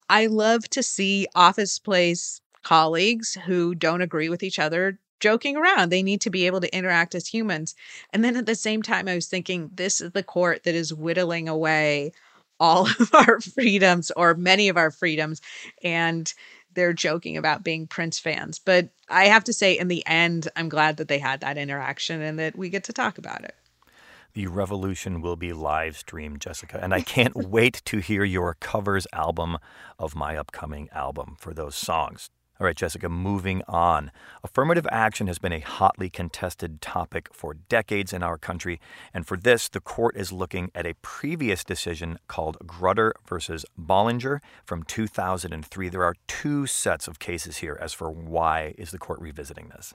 I 0.08 0.26
love 0.26 0.68
to 0.70 0.82
see 0.82 1.26
office 1.34 1.78
place 1.78 2.40
colleagues 2.62 3.36
who 3.46 3.74
don't 3.74 4.02
agree 4.02 4.28
with 4.28 4.42
each 4.42 4.58
other 4.58 4.98
joking 5.20 5.56
around. 5.56 5.90
They 5.90 6.02
need 6.02 6.20
to 6.22 6.30
be 6.30 6.46
able 6.46 6.60
to 6.60 6.74
interact 6.74 7.14
as 7.14 7.28
humans. 7.28 7.74
And 8.12 8.24
then 8.24 8.36
at 8.36 8.46
the 8.46 8.54
same 8.54 8.82
time, 8.82 9.08
I 9.08 9.14
was 9.14 9.26
thinking, 9.26 9.70
this 9.74 10.00
is 10.00 10.12
the 10.12 10.22
court 10.22 10.64
that 10.64 10.74
is 10.74 10.92
whittling 10.92 11.48
away 11.48 12.12
all 12.58 12.86
of 13.00 13.14
our 13.14 13.40
freedoms 13.40 14.10
or 14.16 14.34
many 14.34 14.68
of 14.68 14.76
our 14.76 14.90
freedoms. 14.90 15.40
And 15.82 16.32
they're 16.74 16.92
joking 16.92 17.36
about 17.36 17.64
being 17.64 17.86
Prince 17.86 18.18
fans. 18.18 18.58
But 18.58 18.90
I 19.08 19.26
have 19.26 19.44
to 19.44 19.52
say, 19.52 19.78
in 19.78 19.88
the 19.88 20.06
end, 20.06 20.48
I'm 20.56 20.68
glad 20.68 20.98
that 20.98 21.08
they 21.08 21.18
had 21.18 21.40
that 21.40 21.58
interaction 21.58 22.20
and 22.20 22.38
that 22.38 22.56
we 22.56 22.68
get 22.68 22.84
to 22.84 22.92
talk 22.92 23.18
about 23.18 23.44
it. 23.44 23.54
The 24.32 24.46
revolution 24.46 25.20
will 25.20 25.34
be 25.34 25.52
live 25.52 25.96
streamed, 25.96 26.40
Jessica. 26.40 26.78
And 26.80 26.94
I 26.94 27.00
can't 27.00 27.34
wait 27.34 27.82
to 27.86 27.98
hear 27.98 28.22
your 28.22 28.54
covers 28.60 29.08
album 29.12 29.58
of 29.98 30.14
my 30.14 30.36
upcoming 30.36 30.88
album 30.92 31.36
for 31.40 31.52
those 31.52 31.74
songs. 31.74 32.30
All 32.60 32.66
right, 32.66 32.76
Jessica, 32.76 33.08
moving 33.08 33.62
on. 33.66 34.10
Affirmative 34.44 34.86
action 34.90 35.28
has 35.28 35.38
been 35.38 35.52
a 35.52 35.60
hotly 35.60 36.10
contested 36.10 36.82
topic 36.82 37.30
for 37.32 37.54
decades 37.54 38.12
in 38.12 38.22
our 38.22 38.36
country, 38.36 38.78
and 39.14 39.26
for 39.26 39.38
this, 39.38 39.66
the 39.70 39.80
court 39.80 40.14
is 40.14 40.30
looking 40.30 40.70
at 40.74 40.84
a 40.84 40.94
previous 41.00 41.64
decision 41.64 42.18
called 42.28 42.58
Grutter 42.66 43.12
versus 43.26 43.64
Bollinger 43.80 44.40
from 44.66 44.82
2003. 44.82 45.88
There 45.88 46.04
are 46.04 46.16
two 46.28 46.66
sets 46.66 47.08
of 47.08 47.18
cases 47.18 47.58
here 47.58 47.78
as 47.80 47.94
for 47.94 48.10
why 48.10 48.74
is 48.76 48.90
the 48.90 48.98
court 48.98 49.20
revisiting 49.20 49.70
this. 49.74 49.94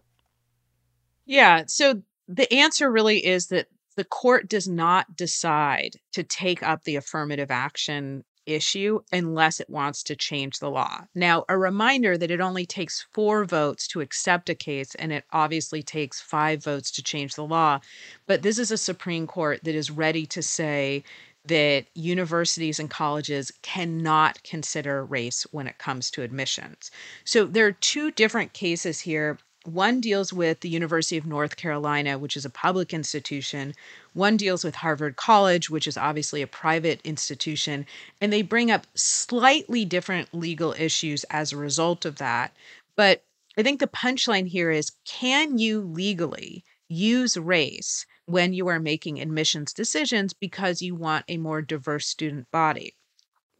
Yeah, 1.28 1.66
so 1.68 2.02
the 2.28 2.52
answer 2.52 2.92
really 2.92 3.24
is 3.24 3.48
that 3.48 3.68
the 3.96 4.06
court 4.06 4.50
does 4.50 4.68
not 4.68 5.16
decide 5.16 5.98
to 6.14 6.24
take 6.24 6.64
up 6.64 6.84
the 6.84 6.96
affirmative 6.96 7.52
action 7.52 8.24
issue 8.46 9.02
unless 9.12 9.60
it 9.60 9.70
wants 9.70 10.04
to 10.04 10.16
change 10.16 10.60
the 10.60 10.70
law. 10.70 11.06
Now, 11.14 11.46
a 11.50 11.58
reminder 11.58 12.18
that 12.18 12.32
it 12.32 12.42
only 12.42 12.66
takes 12.66 13.06
four 13.14 13.46
votes 13.46 13.88
to 13.90 14.02
accept 14.02 14.50
a 14.50 14.56
case, 14.56 14.96
and 14.96 15.12
it 15.12 15.26
obviously 15.32 15.84
takes 15.84 16.22
five 16.22 16.64
votes 16.64 16.92
to 16.92 17.04
change 17.04 17.36
the 17.36 17.46
law. 17.46 17.80
But 18.28 18.42
this 18.42 18.60
is 18.60 18.72
a 18.72 18.78
Supreme 18.78 19.28
Court 19.28 19.64
that 19.64 19.76
is 19.76 19.92
ready 19.92 20.26
to 20.28 20.42
say 20.42 21.04
that 21.48 21.86
universities 21.94 22.80
and 22.80 22.90
colleges 22.90 23.52
cannot 23.62 24.42
consider 24.44 25.06
race 25.06 25.46
when 25.52 25.68
it 25.68 25.78
comes 25.78 26.10
to 26.12 26.24
admissions. 26.24 26.90
So 27.24 27.46
there 27.46 27.68
are 27.68 27.72
two 27.72 28.12
different 28.12 28.54
cases 28.54 29.00
here 29.00 29.38
one 29.68 30.00
deals 30.02 30.32
with 30.34 30.60
the 30.62 30.70
University 30.70 31.18
of 31.18 31.26
North 31.26 31.56
Carolina, 31.58 32.18
which 32.18 32.38
is 32.38 32.46
a 32.46 32.50
public 32.50 32.94
institution. 32.94 33.74
One 34.14 34.38
deals 34.38 34.64
with 34.64 34.76
Harvard 34.76 35.16
College, 35.16 35.70
which 35.70 35.88
is 35.88 35.98
obviously 35.98 36.42
a 36.42 36.48
private 36.48 37.02
institution. 37.04 37.86
And 38.22 38.32
they 38.32 38.42
bring 38.42 38.72
up 38.72 38.88
slightly 38.96 39.86
different 39.86 40.34
legal 40.34 40.74
issues 40.74 41.24
as 41.26 41.52
a 41.52 41.58
result 41.58 42.06
of 42.06 42.18
that. 42.18 42.56
But 42.96 43.24
I 43.58 43.64
think 43.64 43.80
the 43.80 43.88
punchline 43.88 44.48
here 44.48 44.72
is 44.72 44.92
can 45.06 45.58
you 45.58 45.82
legally 45.82 46.64
use 46.88 47.38
race 47.38 48.06
when 48.26 48.54
you 48.54 48.68
are 48.68 48.80
making 48.80 49.20
admissions 49.22 49.74
decisions 49.74 50.34
because 50.34 50.82
you 50.82 50.96
want 50.96 51.26
a 51.28 51.38
more 51.38 51.62
diverse 51.62 52.08
student 52.08 52.50
body? 52.52 52.96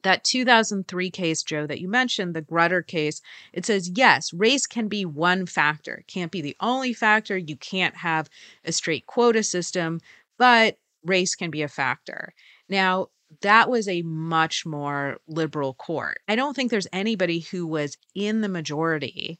That 0.06 0.24
2003 0.24 1.10
case, 1.10 1.44
Joe, 1.44 1.66
that 1.66 1.82
you 1.82 1.90
mentioned, 1.90 2.36
the 2.36 2.42
Grutter 2.42 2.86
case, 2.86 3.22
it 3.52 3.66
says, 3.66 3.92
yes, 3.96 4.32
race 4.34 4.68
can 4.68 4.88
be 4.88 5.04
one 5.04 5.48
factor. 5.48 6.04
Can't 6.08 6.32
be 6.32 6.42
the 6.42 6.56
only 6.60 6.94
factor. 6.94 7.36
You 7.36 7.58
can't 7.58 7.96
have 7.98 8.30
a 8.64 8.72
straight 8.72 9.08
quota 9.08 9.42
system, 9.42 10.00
but 10.38 10.78
race 11.04 11.34
can 11.34 11.50
be 11.50 11.64
a 11.64 11.68
factor. 11.68 12.34
Now, 12.70 13.08
that 13.42 13.68
was 13.68 13.88
a 13.88 14.04
much 14.04 14.64
more 14.64 15.18
liberal 15.28 15.74
court. 15.74 16.20
I 16.28 16.36
don't 16.36 16.56
think 16.56 16.70
there's 16.70 16.88
anybody 16.94 17.40
who 17.40 17.66
was 17.66 17.98
in 18.14 18.42
the 18.42 18.48
majority 18.48 19.40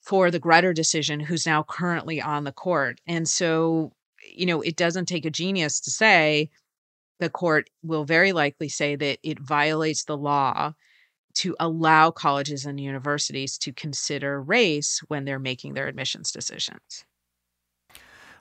for 0.00 0.32
the 0.32 0.40
Grutter 0.40 0.74
decision 0.74 1.20
who's 1.20 1.46
now 1.46 1.62
currently 1.62 2.20
on 2.20 2.42
the 2.42 2.52
court. 2.52 3.00
And 3.06 3.28
so, 3.28 3.92
you 4.34 4.46
know, 4.46 4.62
it 4.62 4.74
doesn't 4.74 5.06
take 5.06 5.24
a 5.24 5.30
genius 5.30 5.80
to 5.82 5.92
say 5.92 6.50
the 7.20 7.30
court 7.30 7.70
will 7.82 8.04
very 8.04 8.32
likely 8.32 8.68
say 8.68 8.96
that 8.96 9.18
it 9.22 9.38
violates 9.40 10.04
the 10.04 10.16
law 10.16 10.72
to 11.34 11.56
allow 11.60 12.10
colleges 12.10 12.66
and 12.66 12.80
universities 12.80 13.58
to 13.58 13.72
consider 13.72 14.42
race 14.42 15.00
when 15.08 15.24
they're 15.24 15.38
making 15.38 15.74
their 15.74 15.88
admissions 15.88 16.32
decisions. 16.32 17.04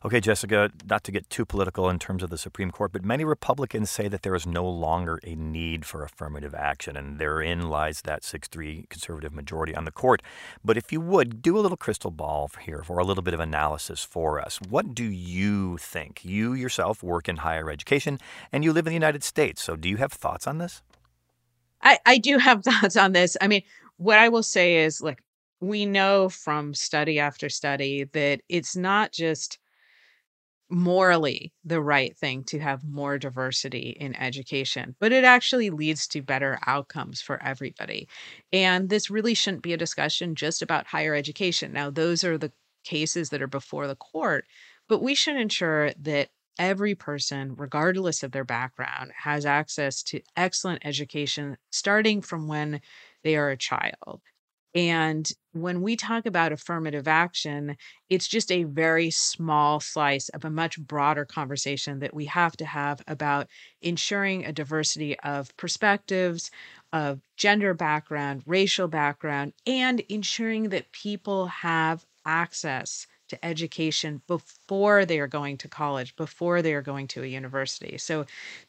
Okay, 0.05 0.19
Jessica, 0.19 0.69
not 0.87 1.03
to 1.05 1.11
get 1.11 1.31
too 1.31 1.45
political 1.45 1.89
in 1.89 1.97
terms 1.97 2.21
of 2.21 2.29
the 2.29 2.37
Supreme 2.37 2.69
Court, 2.69 2.91
but 2.91 3.03
many 3.03 3.25
Republicans 3.25 3.89
say 3.89 4.07
that 4.07 4.21
there 4.21 4.35
is 4.35 4.45
no 4.45 4.63
longer 4.63 5.19
a 5.23 5.33
need 5.33 5.83
for 5.83 6.03
affirmative 6.03 6.53
action, 6.53 6.95
and 6.95 7.17
therein 7.17 7.69
lies 7.69 8.01
that 8.01 8.23
6 8.23 8.47
3 8.47 8.85
conservative 8.87 9.33
majority 9.33 9.73
on 9.73 9.83
the 9.83 9.91
court. 9.91 10.21
But 10.63 10.77
if 10.77 10.91
you 10.91 11.01
would, 11.01 11.41
do 11.41 11.57
a 11.57 11.59
little 11.59 11.75
crystal 11.75 12.11
ball 12.11 12.51
here 12.61 12.83
for 12.83 12.99
a 12.99 13.03
little 13.03 13.23
bit 13.23 13.33
of 13.33 13.39
analysis 13.39 14.03
for 14.03 14.39
us. 14.39 14.59
What 14.69 14.93
do 14.93 15.05
you 15.05 15.77
think? 15.77 16.23
You 16.23 16.53
yourself 16.53 17.01
work 17.01 17.27
in 17.27 17.37
higher 17.37 17.71
education 17.71 18.19
and 18.51 18.63
you 18.63 18.73
live 18.73 18.85
in 18.85 18.91
the 18.91 19.05
United 19.07 19.23
States, 19.23 19.63
so 19.63 19.75
do 19.75 19.89
you 19.89 19.97
have 19.97 20.13
thoughts 20.13 20.45
on 20.45 20.59
this? 20.59 20.83
I, 21.81 21.97
I 22.05 22.19
do 22.19 22.37
have 22.37 22.63
thoughts 22.63 22.95
on 22.95 23.13
this. 23.13 23.37
I 23.41 23.47
mean, 23.47 23.63
what 23.97 24.19
I 24.19 24.29
will 24.29 24.43
say 24.43 24.83
is, 24.83 25.01
like, 25.01 25.23
we 25.61 25.87
know 25.87 26.29
from 26.29 26.75
study 26.75 27.19
after 27.19 27.49
study 27.49 28.03
that 28.13 28.41
it's 28.49 28.75
not 28.75 29.11
just 29.11 29.57
morally 30.69 31.53
the 31.63 31.81
right 31.81 32.17
thing 32.17 32.43
to 32.45 32.59
have 32.59 32.83
more 32.83 33.17
diversity 33.17 33.95
in 33.99 34.15
education, 34.15 34.95
but 34.99 35.11
it 35.11 35.23
actually 35.23 35.69
leads 35.69 36.07
to 36.07 36.21
better 36.21 36.59
outcomes 36.65 37.21
for 37.21 37.41
everybody. 37.43 38.07
And 38.51 38.89
this 38.89 39.09
really 39.09 39.33
shouldn't 39.35 39.63
be 39.63 39.73
a 39.73 39.77
discussion 39.77 40.35
just 40.35 40.61
about 40.61 40.87
higher 40.87 41.13
education. 41.15 41.71
Now, 41.71 41.89
those 41.89 42.23
are 42.23 42.37
the 42.37 42.51
cases 42.83 43.29
that 43.29 43.41
are 43.41 43.47
before 43.47 43.87
the 43.87 43.95
court, 43.95 44.45
but 44.87 45.01
we 45.01 45.15
should 45.15 45.35
ensure 45.35 45.91
that 45.93 46.29
every 46.57 46.95
person, 46.95 47.55
regardless 47.55 48.23
of 48.23 48.31
their 48.31 48.45
background, 48.45 49.11
has 49.23 49.45
access 49.45 50.01
to 50.03 50.21
excellent 50.37 50.85
education 50.85 51.57
starting 51.71 52.21
from 52.21 52.47
when 52.47 52.81
they 53.23 53.35
are 53.35 53.49
a 53.49 53.57
child. 53.57 54.21
And 54.73 55.29
when 55.61 55.81
we 55.81 55.95
talk 55.95 56.25
about 56.25 56.51
affirmative 56.51 57.07
action, 57.07 57.77
it's 58.09 58.27
just 58.27 58.51
a 58.51 58.63
very 58.63 59.09
small 59.09 59.79
slice 59.79 60.29
of 60.29 60.43
a 60.45 60.49
much 60.49 60.79
broader 60.79 61.25
conversation 61.25 61.99
that 61.99 62.13
we 62.13 62.25
have 62.25 62.57
to 62.57 62.65
have 62.65 63.01
about 63.07 63.47
ensuring 63.81 64.45
a 64.45 64.51
diversity 64.51 65.17
of 65.21 65.55
perspectives, 65.57 66.51
of 66.91 67.21
gender 67.37 67.73
background, 67.73 68.43
racial 68.45 68.87
background, 68.87 69.53
and 69.65 70.01
ensuring 70.09 70.69
that 70.69 70.91
people 70.91 71.47
have 71.47 72.05
access 72.25 73.07
to 73.29 73.43
education 73.45 74.21
before 74.27 75.05
they 75.05 75.19
are 75.19 75.27
going 75.27 75.57
to 75.57 75.67
college, 75.67 76.15
before 76.15 76.61
they 76.61 76.73
are 76.73 76.81
going 76.81 77.07
to 77.07 77.23
a 77.23 77.27
university. 77.27 77.97
So 77.97 78.25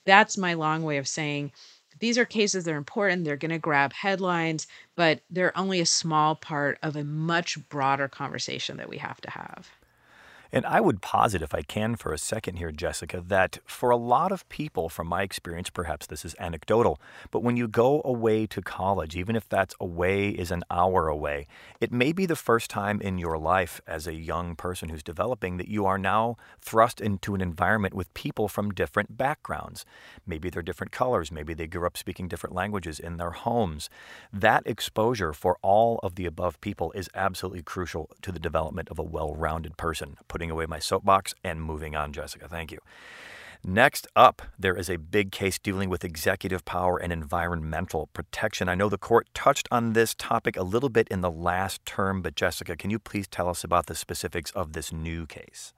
that's 0.06 0.38
my 0.38 0.54
long 0.54 0.82
way 0.82 0.96
of 0.96 1.06
saying 1.08 1.52
these 1.98 2.18
are 2.18 2.24
cases 2.24 2.64
that 2.64 2.74
are 2.74 2.76
important. 2.76 3.24
They're 3.24 3.36
going 3.36 3.50
to 3.50 3.58
grab 3.58 3.92
headlines, 3.92 4.66
but 4.96 5.20
they're 5.30 5.56
only 5.56 5.80
a 5.80 5.86
small 5.86 6.34
part 6.34 6.78
of 6.82 6.96
a 6.96 7.04
much 7.04 7.58
broader 7.68 8.08
conversation 8.08 8.76
that 8.78 8.88
we 8.88 8.98
have 8.98 9.20
to 9.22 9.30
have. 9.30 9.70
And 10.56 10.64
I 10.64 10.80
would 10.80 11.02
posit, 11.02 11.42
if 11.42 11.54
I 11.54 11.60
can 11.60 11.96
for 11.96 12.14
a 12.14 12.18
second 12.18 12.56
here, 12.56 12.72
Jessica, 12.72 13.22
that 13.26 13.58
for 13.66 13.90
a 13.90 13.96
lot 13.98 14.32
of 14.32 14.48
people, 14.48 14.88
from 14.88 15.06
my 15.06 15.20
experience, 15.20 15.68
perhaps 15.68 16.06
this 16.06 16.24
is 16.24 16.34
anecdotal, 16.40 16.98
but 17.30 17.42
when 17.42 17.58
you 17.58 17.68
go 17.68 18.00
away 18.06 18.46
to 18.46 18.62
college, 18.62 19.16
even 19.16 19.36
if 19.36 19.46
that's 19.50 19.74
away 19.78 20.30
is 20.30 20.50
an 20.50 20.64
hour 20.70 21.08
away, 21.08 21.46
it 21.78 21.92
may 21.92 22.10
be 22.10 22.24
the 22.24 22.34
first 22.34 22.70
time 22.70 23.02
in 23.02 23.18
your 23.18 23.36
life 23.36 23.82
as 23.86 24.06
a 24.06 24.14
young 24.14 24.56
person 24.56 24.88
who's 24.88 25.02
developing 25.02 25.58
that 25.58 25.68
you 25.68 25.84
are 25.84 25.98
now 25.98 26.38
thrust 26.58 27.02
into 27.02 27.34
an 27.34 27.42
environment 27.42 27.92
with 27.92 28.14
people 28.14 28.48
from 28.48 28.70
different 28.70 29.14
backgrounds. 29.14 29.84
Maybe 30.26 30.48
they're 30.48 30.62
different 30.62 30.90
colors, 30.90 31.30
maybe 31.30 31.52
they 31.52 31.66
grew 31.66 31.86
up 31.86 31.98
speaking 31.98 32.28
different 32.28 32.56
languages 32.56 32.98
in 32.98 33.18
their 33.18 33.32
homes. 33.32 33.90
That 34.32 34.66
exposure 34.66 35.34
for 35.34 35.58
all 35.60 36.00
of 36.02 36.14
the 36.14 36.24
above 36.24 36.58
people 36.62 36.92
is 36.92 37.10
absolutely 37.14 37.62
crucial 37.62 38.08
to 38.22 38.32
the 38.32 38.38
development 38.38 38.88
of 38.88 38.98
a 38.98 39.02
well 39.02 39.34
rounded 39.34 39.76
person 39.76 40.16
putting 40.28 40.45
away 40.50 40.66
my 40.66 40.78
soapbox 40.78 41.34
and 41.44 41.62
moving 41.62 41.94
on, 41.94 42.12
Jessica. 42.12 42.48
Thank 42.48 42.72
you. 42.72 42.78
Next 43.64 44.06
up, 44.14 44.42
there 44.58 44.76
is 44.76 44.88
a 44.88 44.96
big 44.96 45.32
case 45.32 45.58
dealing 45.58 45.90
with 45.90 46.04
executive 46.04 46.64
power 46.64 46.98
and 46.98 47.12
environmental 47.12 48.08
protection. 48.12 48.68
I 48.68 48.76
know 48.76 48.88
the 48.88 48.98
court 48.98 49.26
touched 49.34 49.66
on 49.72 49.92
this 49.92 50.14
topic 50.14 50.56
a 50.56 50.62
little 50.62 50.88
bit 50.88 51.08
in 51.08 51.20
the 51.20 51.30
last 51.30 51.84
term, 51.84 52.22
but 52.22 52.36
Jessica, 52.36 52.76
can 52.76 52.90
you 52.90 52.98
please 52.98 53.26
tell 53.26 53.48
us 53.48 53.64
about 53.64 53.86
the 53.86 53.94
specifics 53.94 54.52
of 54.52 54.72
this 54.72 54.92
new 54.92 55.26
case? 55.26 55.72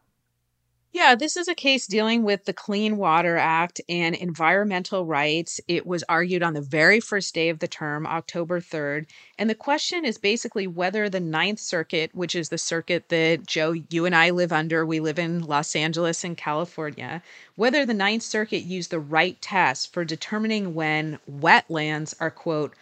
Yeah, 0.91 1.15
this 1.15 1.37
is 1.37 1.49
a 1.49 1.55
case 1.55 1.87
dealing 1.87 2.23
with 2.25 2.45
the 2.45 2.53
Clean 2.55 2.97
Water 2.97 3.37
Act 3.37 3.81
and 3.91 4.15
environmental 4.15 5.05
rights. 5.05 5.61
It 5.69 5.87
was 5.87 6.03
argued 6.09 6.43
on 6.43 6.55
the 6.55 6.63
very 6.63 6.99
first 6.99 7.35
day 7.35 7.51
of 7.51 7.59
the 7.59 7.69
term, 7.69 8.07
October 8.07 8.59
3rd. 8.61 9.07
And 9.39 9.51
the 9.51 9.55
question 9.55 10.07
is 10.07 10.17
basically 10.19 10.67
whether 10.67 11.09
the 11.11 11.21
Ninth 11.21 11.61
Circuit, 11.61 12.11
which 12.15 12.35
is 12.35 12.49
the 12.49 12.59
circuit 12.59 13.11
that 13.11 13.47
Joe, 13.47 13.73
you 13.73 14.07
and 14.07 14.17
I 14.17 14.31
live 14.31 14.53
under, 14.53 14.85
we 14.87 14.99
live 14.99 15.19
in 15.19 15.43
Los 15.43 15.77
Angeles 15.77 16.25
and 16.25 16.37
California, 16.39 17.23
whether 17.55 17.85
the 17.85 17.95
Ninth 17.95 18.23
Circuit 18.23 18.63
used 18.63 18.91
the 18.91 19.01
right 19.01 19.41
test 19.43 19.93
for 19.93 20.05
determining 20.07 20.75
when 20.75 21.19
wetlands 21.31 22.15
are, 22.19 22.31
quote, 22.31 22.75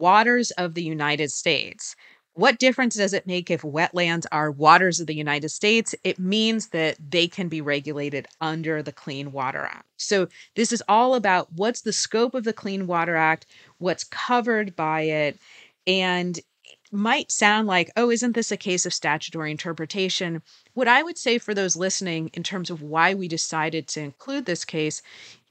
waters 0.00 0.50
of 0.52 0.74
the 0.74 0.82
United 0.82 1.30
States. 1.30 1.94
What 2.34 2.58
difference 2.58 2.96
does 2.96 3.12
it 3.12 3.28
make 3.28 3.48
if 3.48 3.62
wetlands 3.62 4.26
are 4.32 4.50
waters 4.50 4.98
of 4.98 5.06
the 5.06 5.14
United 5.14 5.50
States? 5.50 5.94
It 6.02 6.18
means 6.18 6.68
that 6.68 6.96
they 7.10 7.28
can 7.28 7.48
be 7.48 7.60
regulated 7.60 8.26
under 8.40 8.82
the 8.82 8.92
Clean 8.92 9.30
Water 9.30 9.62
Act. 9.62 9.86
So, 9.98 10.26
this 10.56 10.72
is 10.72 10.82
all 10.88 11.14
about 11.14 11.52
what's 11.52 11.82
the 11.82 11.92
scope 11.92 12.34
of 12.34 12.42
the 12.42 12.52
Clean 12.52 12.88
Water 12.88 13.14
Act, 13.14 13.46
what's 13.78 14.02
covered 14.02 14.74
by 14.74 15.02
it, 15.02 15.38
and 15.86 16.40
might 16.90 17.30
sound 17.30 17.68
like, 17.68 17.92
oh, 17.96 18.10
isn't 18.10 18.32
this 18.32 18.50
a 18.50 18.56
case 18.56 18.84
of 18.84 18.94
statutory 18.94 19.52
interpretation? 19.52 20.42
What 20.74 20.88
I 20.88 21.04
would 21.04 21.18
say 21.18 21.38
for 21.38 21.54
those 21.54 21.76
listening, 21.76 22.30
in 22.34 22.42
terms 22.42 22.68
of 22.68 22.82
why 22.82 23.14
we 23.14 23.28
decided 23.28 23.86
to 23.88 24.00
include 24.00 24.46
this 24.46 24.64
case, 24.64 25.02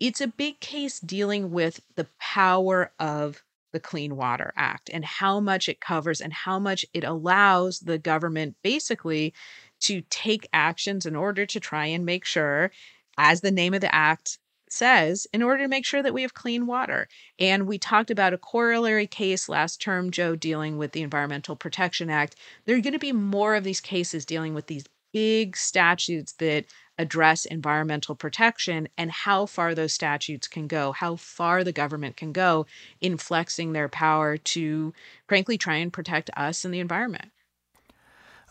it's 0.02 0.22
a 0.22 0.28
big 0.28 0.60
case 0.60 1.00
dealing 1.00 1.52
with 1.52 1.82
the 1.96 2.08
power 2.20 2.92
of 3.00 3.42
the 3.74 3.80
Clean 3.80 4.16
Water 4.16 4.54
Act 4.56 4.90
and 4.94 5.04
how 5.04 5.42
much 5.42 5.68
it 5.68 5.82
covers 5.82 6.22
and 6.22 6.32
how 6.32 6.60
much 6.60 6.86
it 6.94 7.04
allows 7.04 7.80
the 7.80 7.98
government 7.98 8.56
basically 8.64 9.34
to 9.82 10.02
take 10.10 10.48
actions 10.54 11.06
in 11.06 11.16
order 11.16 11.46
to 11.46 11.60
try 11.60 11.88
and 11.88 12.06
make 12.06 12.24
sure, 12.24 12.72
as 13.18 13.42
the 13.42 13.52
name 13.52 13.74
of 13.74 13.82
the 13.82 13.94
act 13.94 14.38
says, 14.70 15.28
in 15.34 15.44
order 15.44 15.64
to 15.64 15.68
make 15.70 15.86
sure 15.86 16.02
that 16.02 16.14
we 16.14 16.22
have 16.22 16.34
clean 16.34 16.66
water. 16.66 17.08
And 17.38 17.68
we 17.68 17.78
talked 17.78 18.10
about 18.10 18.34
a 18.34 18.38
corollary 18.38 19.08
case 19.08 19.50
last 19.50 19.82
term, 19.82 20.10
Joe, 20.10 20.36
dealing 20.36 20.78
with 20.78 20.94
the 20.94 21.02
Environmental 21.02 21.56
Protection 21.56 22.10
Act. 22.10 22.36
There 22.66 22.76
are 22.76 22.82
going 22.82 22.94
to 22.94 23.00
be 23.00 23.12
more 23.12 23.56
of 23.56 23.64
these 23.64 23.82
cases 23.82 24.26
dealing 24.26 24.54
with 24.54 24.68
these 24.68 24.86
big 25.12 25.56
statutes 25.56 26.34
that 26.34 26.66
address 26.98 27.46
environmental 27.46 28.16
protection 28.16 28.88
and 28.98 29.12
how 29.12 29.46
far 29.46 29.74
those 29.74 29.94
statutes 29.94 30.48
can 30.48 30.68
go, 30.68 30.92
how 30.92 31.16
far 31.16 31.64
the 31.64 31.72
government 31.72 32.18
can 32.18 32.32
go 32.32 32.66
in 33.02 33.18
flexing 33.18 33.74
their 33.74 33.90
power 33.90 34.38
to, 34.38 34.94
frankly, 35.28 35.58
try 35.58 35.76
and 35.76 35.92
protect 35.92 36.30
us 36.36 36.64
and 36.64 36.74
the 36.74 36.80
environment. 36.80 37.30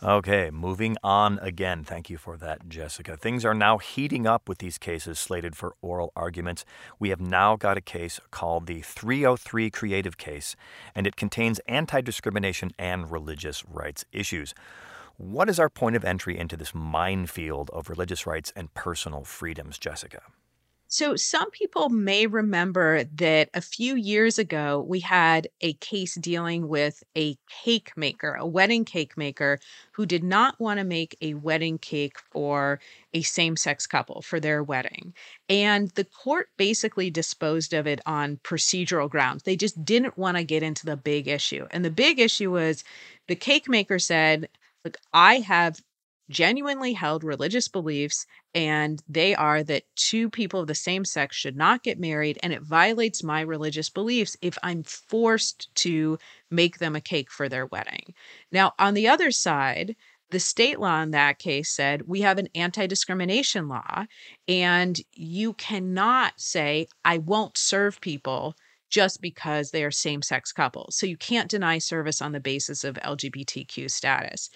Okay, 0.03 0.51
moving 0.51 0.97
on 1.01 1.39
again. 1.39 1.85
Thank 1.85 2.09
you 2.09 2.17
for 2.17 2.35
that, 2.35 2.67
Jessica. 2.67 3.15
Things 3.15 3.45
are 3.45 3.53
now 3.53 3.77
heating 3.77 4.27
up 4.27 4.49
with 4.49 4.57
these 4.57 4.77
cases 4.77 5.17
slated 5.17 5.55
for 5.55 5.75
oral 5.81 6.11
arguments. 6.13 6.65
We 6.99 7.07
have 7.07 7.21
now 7.21 7.55
got 7.55 7.77
a 7.77 7.81
case 7.81 8.19
called 8.29 8.67
the 8.67 8.81
303 8.81 9.69
Creative 9.69 10.17
Case, 10.17 10.57
and 10.93 11.07
it 11.07 11.15
contains 11.15 11.59
anti 11.69 12.01
discrimination 12.01 12.71
and 12.77 13.09
religious 13.09 13.63
rights 13.65 14.03
issues. 14.11 14.53
What 15.17 15.49
is 15.49 15.59
our 15.59 15.69
point 15.69 15.95
of 15.95 16.03
entry 16.03 16.37
into 16.37 16.57
this 16.57 16.73
minefield 16.73 17.69
of 17.71 17.89
religious 17.89 18.25
rights 18.25 18.51
and 18.55 18.73
personal 18.73 19.23
freedoms, 19.23 19.77
Jessica? 19.77 20.21
So, 20.87 21.15
some 21.15 21.49
people 21.49 21.89
may 21.89 22.27
remember 22.27 23.03
that 23.15 23.49
a 23.55 23.61
few 23.61 23.95
years 23.95 24.37
ago, 24.37 24.85
we 24.87 24.99
had 24.99 25.47
a 25.61 25.73
case 25.73 26.13
dealing 26.15 26.67
with 26.67 27.03
a 27.17 27.35
cake 27.49 27.93
maker, 27.95 28.35
a 28.35 28.45
wedding 28.45 28.85
cake 28.85 29.17
maker, 29.17 29.59
who 29.93 30.05
did 30.05 30.23
not 30.23 30.59
want 30.59 30.77
to 30.79 30.83
make 30.83 31.17
a 31.19 31.33
wedding 31.33 31.79
cake 31.79 32.19
for 32.31 32.79
a 33.11 33.23
same 33.23 33.57
sex 33.57 33.87
couple 33.87 34.21
for 34.21 34.39
their 34.39 34.61
wedding. 34.63 35.15
And 35.49 35.89
the 35.91 36.05
court 36.05 36.49
basically 36.57 37.09
disposed 37.09 37.73
of 37.73 37.87
it 37.87 37.99
on 38.05 38.37
procedural 38.43 39.09
grounds. 39.09 39.43
They 39.43 39.55
just 39.55 39.83
didn't 39.83 40.17
want 40.17 40.37
to 40.37 40.43
get 40.43 40.61
into 40.61 40.85
the 40.85 40.97
big 40.97 41.27
issue. 41.27 41.65
And 41.71 41.83
the 41.83 41.91
big 41.91 42.19
issue 42.19 42.51
was 42.51 42.83
the 43.27 43.35
cake 43.35 43.67
maker 43.67 43.97
said, 43.97 44.47
Look, 44.83 44.97
I 45.13 45.39
have 45.39 45.81
genuinely 46.29 46.93
held 46.93 47.23
religious 47.23 47.67
beliefs, 47.67 48.25
and 48.53 49.01
they 49.07 49.35
are 49.35 49.63
that 49.63 49.83
two 49.95 50.29
people 50.29 50.61
of 50.61 50.67
the 50.67 50.75
same 50.75 51.05
sex 51.05 51.35
should 51.35 51.55
not 51.55 51.83
get 51.83 51.99
married, 51.99 52.39
and 52.41 52.53
it 52.53 52.61
violates 52.61 53.23
my 53.23 53.41
religious 53.41 53.89
beliefs 53.89 54.37
if 54.41 54.57
I'm 54.63 54.83
forced 54.83 55.73
to 55.75 56.17
make 56.49 56.77
them 56.79 56.95
a 56.95 57.01
cake 57.01 57.29
for 57.31 57.49
their 57.49 57.65
wedding. 57.65 58.13
Now, 58.51 58.73
on 58.79 58.93
the 58.93 59.07
other 59.07 59.31
side, 59.31 59.95
the 60.31 60.39
state 60.39 60.79
law 60.79 61.01
in 61.01 61.11
that 61.11 61.39
case 61.39 61.69
said 61.69 62.07
we 62.07 62.21
have 62.21 62.37
an 62.39 62.49
anti 62.55 62.87
discrimination 62.87 63.67
law, 63.67 64.05
and 64.47 64.99
you 65.13 65.53
cannot 65.53 66.39
say, 66.39 66.87
I 67.05 67.19
won't 67.19 67.57
serve 67.57 68.01
people 68.01 68.55
just 68.93 69.21
because 69.21 69.71
they 69.71 69.83
are 69.83 69.89
same 69.89 70.21
sex 70.21 70.51
couples. 70.51 70.95
So 70.95 71.07
you 71.07 71.17
can't 71.17 71.49
deny 71.49 71.79
service 71.79 72.21
on 72.21 72.31
the 72.31 72.39
basis 72.39 72.83
of 72.83 72.93
LGBTQ 72.97 73.89
status. 73.89 74.51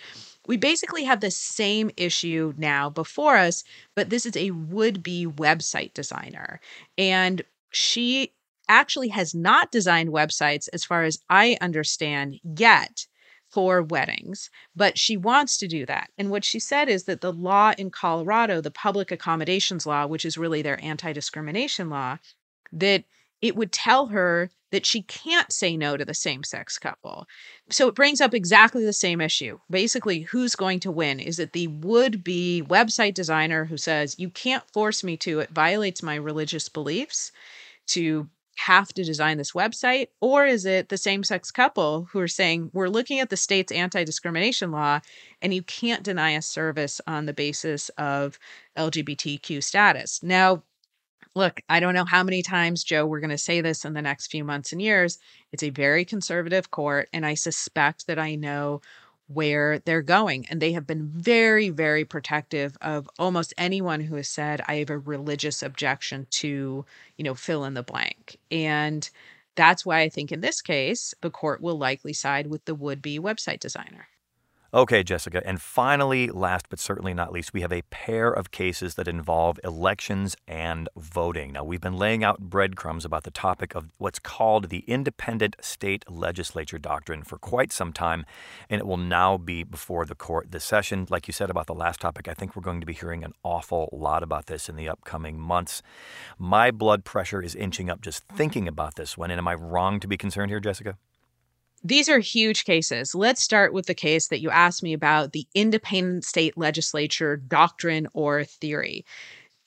We 0.46 0.58
basically 0.58 1.06
have 1.06 1.22
the 1.22 1.32
same 1.32 1.89
issue 1.98 2.53
now 2.56 2.91
before 2.91 3.38
us, 3.38 3.63
but 3.96 4.12
this 4.12 4.27
is 4.27 4.38
a 4.38 4.51
would 4.51 5.01
be 5.01 5.25
website 5.25 5.96
designer. 5.96 6.62
And 7.00 7.41
she 7.72 8.32
actually 8.70 9.08
has 9.08 9.34
not 9.34 9.72
designed 9.72 10.10
websites, 10.10 10.70
as 10.72 10.86
far 10.86 11.01
as 11.01 11.17
I 11.32 11.58
understand, 11.60 12.39
yet 12.44 13.08
for 13.50 13.82
weddings, 13.82 14.51
but 14.75 15.00
she 15.00 15.17
wants 15.17 15.58
to 15.58 15.67
do 15.67 15.84
that. 15.88 16.12
And 16.15 16.29
what 16.29 16.46
she 16.46 16.60
said 16.60 16.89
is 16.89 17.06
that 17.06 17.22
the 17.22 17.34
law 17.34 17.74
in 17.75 17.89
Colorado, 17.89 18.62
the 18.62 18.70
public 18.70 19.12
accommodations 19.12 19.88
law, 19.88 20.06
which 20.06 20.25
is 20.25 20.38
really 20.38 20.62
their 20.62 20.79
anti 20.84 21.12
discrimination 21.12 21.89
law, 21.89 22.20
that 22.72 23.06
it 23.41 23.56
would 23.56 23.72
tell 23.72 24.08
her 24.08 24.50
that 24.72 24.86
she 24.86 25.01
can't 25.03 25.51
say 25.51 25.77
no 25.77 25.96
to 25.96 26.03
the 26.03 26.13
same 26.13 26.44
sex 26.44 26.77
couple. 26.77 27.25
So 27.70 27.88
it 27.88 27.96
brings 27.96 28.20
up 28.20 28.34
exactly 28.34 28.84
the 28.84 28.94
same 28.94 29.22
issue. 29.22 29.60
Basically, 29.70 30.22
who's 30.22 30.56
going 30.56 30.79
to 30.82 30.91
win? 30.91 31.20
Is 31.20 31.39
it 31.39 31.53
the 31.53 31.67
would 31.67 32.24
be 32.24 32.63
website 32.67 33.13
designer 33.13 33.65
who 33.65 33.77
says, 33.77 34.15
You 34.20 34.29
can't 34.29 34.63
force 34.74 35.03
me 35.03 35.15
to, 35.17 35.39
it 35.39 35.51
violates 35.51 36.03
my 36.03 36.15
religious 36.15 36.67
beliefs 36.67 37.32
to 37.88 38.27
have 38.58 38.89
to 38.89 39.03
design 39.03 39.38
this 39.38 39.53
website? 39.53 40.08
Or 40.20 40.46
is 40.46 40.65
it 40.65 40.89
the 40.89 40.98
same 40.98 41.24
sex 41.24 41.51
couple 41.51 42.10
who 42.12 42.20
are 42.20 42.27
saying, 42.27 42.72
We're 42.74 42.89
looking 42.89 43.20
at 43.20 43.29
the 43.29 43.38
state's 43.38 43.72
anti 43.72 44.03
discrimination 44.03 44.72
law 44.72 45.00
and 45.41 45.53
you 45.53 45.63
can't 45.63 46.03
deny 46.03 46.32
a 46.32 46.41
service 46.41 47.00
on 47.08 47.25
the 47.25 47.34
basis 47.34 47.89
of 47.98 48.38
LGBTQ 48.77 49.63
status? 49.63 50.22
Now, 50.22 50.63
look, 51.38 51.62
I 51.70 51.79
don't 51.79 51.94
know 51.94 52.06
how 52.06 52.24
many 52.24 52.41
times, 52.41 52.84
Joe, 52.84 53.06
we're 53.06 53.20
going 53.22 53.29
to 53.29 53.38
say 53.38 53.62
this 53.62 53.86
in 53.86 53.94
the 53.94 54.01
next 54.01 54.27
few 54.27 54.44
months 54.44 54.72
and 54.72 54.82
years. 54.82 55.20
It's 55.51 55.63
a 55.63 55.70
very 55.70 56.03
conservative 56.03 56.72
court, 56.72 57.08
and 57.13 57.25
I 57.25 57.36
suspect 57.36 58.08
that 58.08 58.20
I 58.20 58.36
know 58.36 58.82
where 59.27 59.79
they're 59.79 60.01
going. 60.01 60.46
And 60.50 60.62
they 60.62 60.72
have 60.72 60.88
been 60.88 61.08
very, 61.08 61.70
very 61.70 62.06
protective 62.06 62.77
of 62.82 63.10
almost 63.20 63.53
anyone 63.58 64.01
who 64.01 64.15
has 64.15 64.29
said, 64.29 64.62
I 64.67 64.75
have 64.75 64.89
a 64.89 64.98
religious 64.98 65.62
objection 65.62 66.27
to, 66.32 66.86
you 67.17 67.24
know, 67.24 67.36
fill 67.36 67.65
in 67.65 67.74
the 67.74 67.84
blank. 67.84 68.38
And 68.50 69.10
that's 69.56 69.86
why 69.86 70.00
I 70.00 70.10
think 70.10 70.32
in 70.32 70.41
this 70.41 70.62
case, 70.62 71.13
the 71.22 71.29
court 71.29 71.62
will 71.62 71.77
likely 71.77 72.13
side 72.13 72.48
with 72.48 72.65
the 72.65 72.75
would 72.75 73.01
be 73.01 73.20
website 73.20 73.60
designer. 73.60 74.08
Okay, 74.74 75.02
Jessica. 75.02 75.42
And 75.46 75.62
finally, 75.62 76.28
last 76.28 76.68
but 76.70 76.78
certainly 76.78 77.14
not 77.14 77.32
least, 77.32 77.54
we 77.54 77.62
have 77.62 77.72
a 77.72 77.84
pair 77.84 78.30
of 78.30 78.52
cases 78.52 78.96
that 78.96 79.08
involve 79.08 79.58
elections 79.64 80.36
and 80.46 80.90
voting. 80.98 81.54
Now, 81.54 81.64
we've 81.64 81.80
been 81.80 81.98
laying 81.98 82.22
out 82.22 82.40
breadcrumbs 82.40 83.06
about 83.06 83.24
the 83.24 83.32
topic 83.32 83.76
of 83.76 83.94
what's 83.98 84.20
called 84.20 84.68
the 84.68 84.80
independent 84.80 85.56
state 85.62 86.04
legislature 86.12 86.78
doctrine 86.78 87.24
for 87.24 87.38
quite 87.38 87.72
some 87.72 87.94
time, 87.94 88.26
and 88.70 88.80
it 88.80 88.86
will 88.86 88.98
now 88.98 89.38
be 89.38 89.64
before 89.64 90.06
the 90.06 90.16
court 90.16 90.52
this 90.52 90.66
session. 90.66 91.08
Like 91.10 91.28
you 91.28 91.34
said 91.34 91.50
about 91.50 91.68
the 91.68 91.74
last 91.74 92.02
topic, 92.02 92.28
I 92.28 92.34
think 92.34 92.54
we're 92.54 92.62
going 92.62 92.82
to 92.82 92.86
be 92.86 92.94
hearing 92.94 93.24
an 93.24 93.34
awful 93.44 93.88
lot 93.94 94.22
about 94.22 94.48
this 94.48 94.68
in 94.68 94.76
the 94.76 94.90
upcoming 94.90 95.40
months. 95.40 95.82
My 96.38 96.72
blood 96.72 97.06
pressure 97.06 97.42
is 97.42 97.56
inching 97.56 97.90
up 97.90 98.01
just 98.01 98.25
thinking 98.25 98.68
about 98.68 98.96
this 98.96 99.18
one. 99.18 99.32
And 99.32 99.40
am 99.40 99.48
I 99.48 99.53
wrong 99.53 100.01
to 100.01 100.10
be 100.10 100.18
concerned 100.18 100.51
here, 100.51 100.60
Jessica? 100.60 100.98
These 101.83 102.09
are 102.09 102.20
huge 102.20 102.66
cases. 102.66 103.13
Let's 103.16 103.42
start 103.42 103.74
with 103.74 103.85
the 103.85 103.94
case 103.94 104.27
that 104.27 104.42
you 104.42 104.50
asked 104.50 104.83
me 104.83 104.94
about 104.94 105.31
the 105.31 105.48
independent 105.53 106.25
state 106.25 106.57
legislature 106.57 107.37
doctrine 107.37 108.07
or 108.13 108.44
theory. 108.44 109.05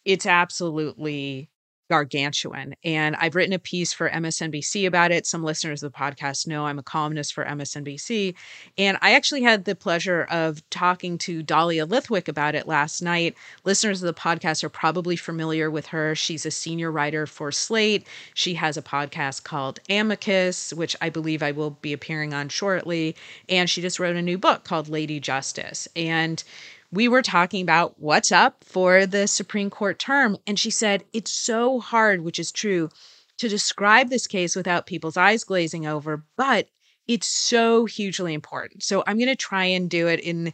It's 0.04 0.26
absolutely 0.26 1.50
gargantuan. 1.90 2.72
And 2.84 3.16
I've 3.16 3.34
written 3.34 3.52
a 3.52 3.58
piece 3.58 3.92
for 3.92 4.08
MSNBC 4.08 4.86
about 4.86 5.10
it. 5.10 5.26
Some 5.26 5.42
listeners 5.42 5.82
of 5.82 5.92
the 5.92 5.98
podcast 5.98 6.46
know 6.46 6.64
I'm 6.64 6.78
a 6.78 6.84
columnist 6.84 7.34
for 7.34 7.44
MSNBC. 7.44 8.34
And 8.78 8.96
I 9.02 9.14
actually 9.14 9.42
had 9.42 9.64
the 9.64 9.74
pleasure 9.74 10.22
of 10.30 10.62
talking 10.70 11.18
to 11.18 11.42
Dahlia 11.42 11.84
Lithwick 11.86 12.28
about 12.28 12.54
it 12.54 12.68
last 12.68 13.02
night. 13.02 13.34
Listeners 13.64 14.02
of 14.02 14.06
the 14.06 14.18
podcast 14.18 14.62
are 14.62 14.68
probably 14.68 15.16
familiar 15.16 15.68
with 15.68 15.86
her. 15.86 16.14
She's 16.14 16.46
a 16.46 16.50
senior 16.52 16.92
writer 16.92 17.26
for 17.26 17.50
Slate. 17.50 18.06
She 18.34 18.54
has 18.54 18.76
a 18.76 18.82
podcast 18.82 19.42
called 19.42 19.80
Amicus, 19.90 20.72
which 20.72 20.94
I 21.00 21.10
believe 21.10 21.42
I 21.42 21.50
will 21.50 21.70
be 21.82 21.92
appearing 21.92 22.32
on 22.32 22.50
shortly. 22.50 23.16
And 23.48 23.68
she 23.68 23.82
just 23.82 23.98
wrote 23.98 24.14
a 24.14 24.22
new 24.22 24.38
book 24.38 24.62
called 24.62 24.88
Lady 24.88 25.18
Justice. 25.18 25.88
And 25.96 26.44
we 26.92 27.08
were 27.08 27.22
talking 27.22 27.62
about 27.62 28.00
what's 28.00 28.32
up 28.32 28.64
for 28.64 29.06
the 29.06 29.26
Supreme 29.26 29.70
Court 29.70 29.98
term. 29.98 30.36
And 30.46 30.58
she 30.58 30.70
said, 30.70 31.04
it's 31.12 31.32
so 31.32 31.80
hard, 31.80 32.22
which 32.22 32.38
is 32.38 32.50
true, 32.50 32.90
to 33.38 33.48
describe 33.48 34.10
this 34.10 34.26
case 34.26 34.56
without 34.56 34.86
people's 34.86 35.16
eyes 35.16 35.44
glazing 35.44 35.86
over, 35.86 36.24
but 36.36 36.68
it's 37.06 37.26
so 37.26 37.86
hugely 37.86 38.34
important. 38.34 38.82
So 38.82 39.02
I'm 39.06 39.18
going 39.18 39.28
to 39.28 39.36
try 39.36 39.64
and 39.64 39.88
do 39.88 40.08
it 40.08 40.20
in 40.20 40.52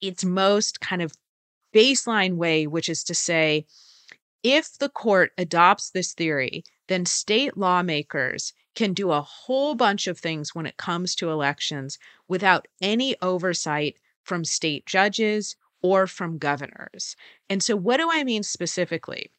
its 0.00 0.24
most 0.24 0.80
kind 0.80 1.02
of 1.02 1.12
baseline 1.74 2.36
way, 2.36 2.66
which 2.66 2.88
is 2.88 3.04
to 3.04 3.14
say, 3.14 3.66
if 4.42 4.78
the 4.78 4.88
court 4.88 5.32
adopts 5.36 5.90
this 5.90 6.14
theory, 6.14 6.64
then 6.88 7.04
state 7.06 7.56
lawmakers 7.56 8.52
can 8.74 8.92
do 8.92 9.10
a 9.10 9.22
whole 9.22 9.74
bunch 9.74 10.06
of 10.06 10.18
things 10.18 10.54
when 10.54 10.66
it 10.66 10.76
comes 10.76 11.14
to 11.16 11.30
elections 11.30 11.98
without 12.28 12.68
any 12.80 13.16
oversight 13.22 13.96
from 14.22 14.44
state 14.44 14.84
judges 14.86 15.56
or 15.82 16.06
from 16.06 16.38
governors. 16.38 17.16
And 17.48 17.62
so, 17.62 17.76
what 17.76 17.98
do 17.98 18.08
I 18.10 18.24
mean 18.24 18.42
specifically? 18.42 19.30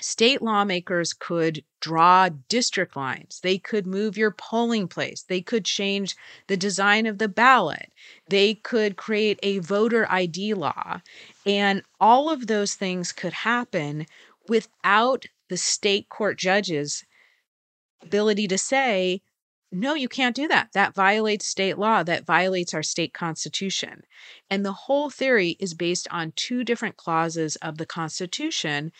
State 0.00 0.42
lawmakers 0.42 1.12
could 1.12 1.64
draw 1.80 2.28
district 2.48 2.96
lines. 2.96 3.38
They 3.42 3.58
could 3.58 3.86
move 3.86 4.16
your 4.16 4.32
polling 4.32 4.88
place. 4.88 5.22
They 5.22 5.40
could 5.40 5.64
change 5.64 6.16
the 6.48 6.56
design 6.56 7.06
of 7.06 7.18
the 7.18 7.28
ballot. 7.28 7.92
They 8.28 8.54
could 8.54 8.96
create 8.96 9.38
a 9.42 9.58
voter 9.58 10.10
ID 10.10 10.54
law. 10.54 11.00
And 11.46 11.82
all 12.00 12.28
of 12.28 12.48
those 12.48 12.74
things 12.74 13.12
could 13.12 13.32
happen 13.32 14.06
without 14.48 15.26
the 15.48 15.56
state 15.56 16.08
court 16.08 16.38
judges' 16.38 17.04
ability 18.02 18.48
to 18.48 18.58
say, 18.58 19.22
no, 19.74 19.94
you 19.94 20.08
can't 20.08 20.36
do 20.36 20.48
that. 20.48 20.68
That 20.72 20.94
violates 20.94 21.46
state 21.46 21.78
law. 21.78 22.02
That 22.02 22.24
violates 22.24 22.72
our 22.74 22.82
state 22.82 23.12
constitution. 23.12 24.02
And 24.48 24.64
the 24.64 24.72
whole 24.72 25.10
theory 25.10 25.56
is 25.58 25.74
based 25.74 26.06
on 26.10 26.32
two 26.36 26.64
different 26.64 26.96
clauses 26.96 27.56
of 27.56 27.78
the 27.78 27.86
Constitution, 27.86 28.92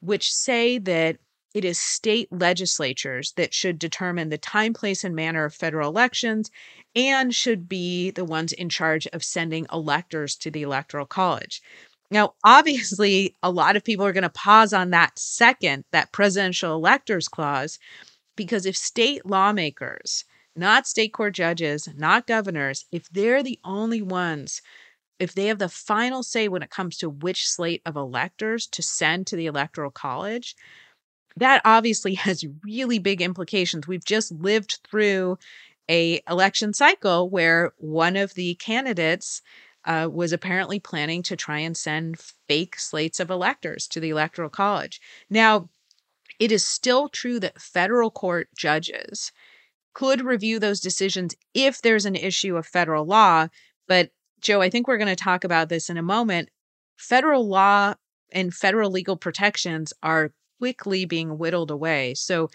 which 0.00 0.32
say 0.32 0.78
that 0.78 1.18
it 1.52 1.64
is 1.64 1.80
state 1.80 2.28
legislatures 2.30 3.32
that 3.32 3.52
should 3.52 3.78
determine 3.78 4.28
the 4.28 4.38
time, 4.38 4.72
place, 4.72 5.02
and 5.02 5.16
manner 5.16 5.44
of 5.44 5.54
federal 5.54 5.88
elections 5.88 6.50
and 6.94 7.34
should 7.34 7.68
be 7.68 8.10
the 8.10 8.24
ones 8.24 8.52
in 8.52 8.68
charge 8.68 9.06
of 9.08 9.24
sending 9.24 9.66
electors 9.72 10.36
to 10.36 10.50
the 10.50 10.62
Electoral 10.62 11.06
College. 11.06 11.60
Now, 12.10 12.34
obviously, 12.44 13.36
a 13.42 13.50
lot 13.50 13.76
of 13.76 13.84
people 13.84 14.04
are 14.04 14.12
going 14.12 14.22
to 14.22 14.30
pause 14.30 14.72
on 14.72 14.90
that 14.90 15.18
second, 15.18 15.84
that 15.92 16.12
presidential 16.12 16.74
electors 16.74 17.28
clause, 17.28 17.78
because 18.36 18.66
if 18.66 18.76
state 18.76 19.26
lawmakers, 19.26 20.24
not 20.56 20.86
state 20.86 21.12
court 21.12 21.34
judges, 21.34 21.88
not 21.96 22.26
governors, 22.26 22.84
if 22.92 23.08
they're 23.10 23.42
the 23.42 23.58
only 23.64 24.02
ones, 24.02 24.62
if 25.18 25.34
they 25.34 25.46
have 25.46 25.58
the 25.58 25.68
final 25.68 26.22
say 26.22 26.48
when 26.48 26.62
it 26.62 26.70
comes 26.70 26.96
to 26.98 27.10
which 27.10 27.48
slate 27.48 27.82
of 27.86 27.96
electors 27.96 28.66
to 28.68 28.82
send 28.82 29.26
to 29.28 29.36
the 29.36 29.46
Electoral 29.46 29.90
College, 29.90 30.56
that 31.36 31.62
obviously 31.64 32.14
has 32.26 32.44
really 32.64 32.98
big 32.98 33.22
implications. 33.22 33.86
We've 33.88 34.04
just 34.04 34.32
lived 34.32 34.80
through 34.88 35.38
a 35.88 36.20
election 36.28 36.72
cycle 36.72 37.28
where 37.28 37.72
one 37.78 38.16
of 38.16 38.34
the 38.34 38.54
candidates 38.56 39.42
uh, 39.86 40.08
was 40.12 40.32
apparently 40.32 40.78
planning 40.78 41.22
to 41.24 41.36
try 41.36 41.58
and 41.58 41.76
send 41.76 42.20
fake 42.48 42.78
slates 42.78 43.18
of 43.18 43.30
electors 43.30 43.88
to 43.88 44.00
the 44.00 44.10
Electoral 44.10 44.50
College. 44.50 45.00
Now, 45.30 45.68
it 46.40 46.50
is 46.50 46.66
still 46.66 47.08
true 47.08 47.38
that 47.38 47.60
federal 47.60 48.10
court 48.10 48.48
judges 48.56 49.30
could 49.92 50.24
review 50.24 50.58
those 50.58 50.80
decisions 50.80 51.36
if 51.54 51.82
there's 51.82 52.06
an 52.06 52.16
issue 52.16 52.56
of 52.56 52.66
federal 52.66 53.04
law. 53.04 53.46
But, 53.86 54.10
Joe, 54.40 54.62
I 54.62 54.70
think 54.70 54.88
we're 54.88 54.98
going 54.98 55.08
to 55.08 55.16
talk 55.16 55.44
about 55.44 55.68
this 55.68 55.90
in 55.90 55.98
a 55.98 56.02
moment. 56.02 56.48
Federal 56.96 57.46
law 57.46 57.94
and 58.32 58.54
federal 58.54 58.90
legal 58.90 59.16
protections 59.16 59.92
are 60.02 60.32
quickly 60.58 61.04
being 61.04 61.36
whittled 61.38 61.70
away. 61.70 62.14
So, 62.14 62.48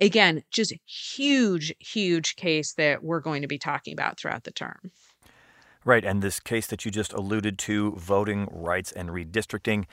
again, 0.00 0.42
just 0.50 0.74
huge, 0.84 1.74
huge 1.80 2.36
case 2.36 2.74
that 2.74 3.02
we're 3.02 3.20
going 3.20 3.42
to 3.42 3.48
be 3.48 3.58
talking 3.58 3.92
about 3.92 4.18
throughout 4.18 4.44
the 4.44 4.52
term. 4.52 4.92
Right. 5.84 6.04
And 6.04 6.20
this 6.20 6.40
case 6.40 6.66
that 6.66 6.84
you 6.84 6.90
just 6.90 7.12
alluded 7.12 7.58
to, 7.60 7.92
voting 7.92 8.48
rights 8.50 8.92
and 8.92 9.08
redistricting, 9.10 9.86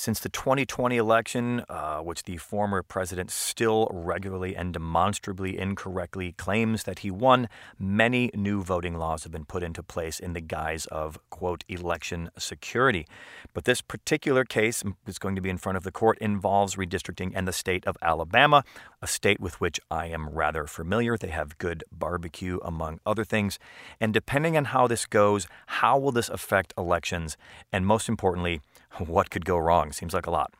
since 0.00 0.18
the 0.18 0.30
2020 0.30 0.96
election, 0.96 1.62
uh, 1.68 1.98
which 1.98 2.22
the 2.22 2.38
former 2.38 2.82
president 2.82 3.30
still 3.30 3.86
regularly 3.92 4.56
and 4.56 4.72
demonstrably 4.72 5.58
incorrectly 5.58 6.32
claims 6.32 6.84
that 6.84 7.00
he 7.00 7.10
won, 7.10 7.50
many 7.78 8.30
new 8.34 8.62
voting 8.62 8.96
laws 8.96 9.24
have 9.24 9.32
been 9.32 9.44
put 9.44 9.62
into 9.62 9.82
place 9.82 10.18
in 10.18 10.32
the 10.32 10.40
guise 10.40 10.86
of, 10.86 11.18
quote, 11.28 11.64
election 11.68 12.30
security. 12.38 13.06
But 13.52 13.66
this 13.66 13.82
particular 13.82 14.46
case 14.46 14.82
is 15.06 15.18
going 15.18 15.34
to 15.34 15.42
be 15.42 15.50
in 15.50 15.58
front 15.58 15.76
of 15.76 15.84
the 15.84 15.92
court 15.92 16.16
involves 16.18 16.76
redistricting 16.76 17.32
and 17.34 17.46
the 17.46 17.52
state 17.52 17.86
of 17.86 17.98
Alabama, 18.00 18.64
a 19.02 19.06
state 19.06 19.38
with 19.38 19.60
which 19.60 19.78
I 19.90 20.06
am 20.06 20.30
rather 20.30 20.66
familiar. 20.66 21.18
They 21.18 21.28
have 21.28 21.58
good 21.58 21.84
barbecue, 21.92 22.58
among 22.64 23.00
other 23.04 23.24
things. 23.24 23.58
And 24.00 24.14
depending 24.14 24.56
on 24.56 24.66
how 24.66 24.86
this 24.86 25.04
goes, 25.04 25.46
how 25.66 25.98
will 25.98 26.12
this 26.12 26.30
affect 26.30 26.72
elections? 26.78 27.36
And 27.70 27.84
most 27.84 28.08
importantly, 28.08 28.62
what 28.98 29.30
could 29.30 29.44
go 29.44 29.56
wrong? 29.58 29.92
Seems 29.92 30.14
like 30.14 30.26
a 30.26 30.30
lot. 30.30 30.54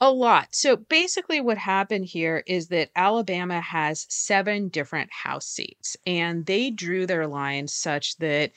A 0.00 0.10
lot. 0.10 0.48
So 0.52 0.76
basically, 0.76 1.40
what 1.40 1.58
happened 1.58 2.06
here 2.06 2.42
is 2.46 2.68
that 2.68 2.90
Alabama 2.96 3.60
has 3.60 4.06
seven 4.08 4.68
different 4.68 5.12
House 5.12 5.46
seats, 5.46 5.96
and 6.06 6.46
they 6.46 6.70
drew 6.70 7.06
their 7.06 7.26
lines 7.26 7.74
such 7.74 8.16
that 8.16 8.52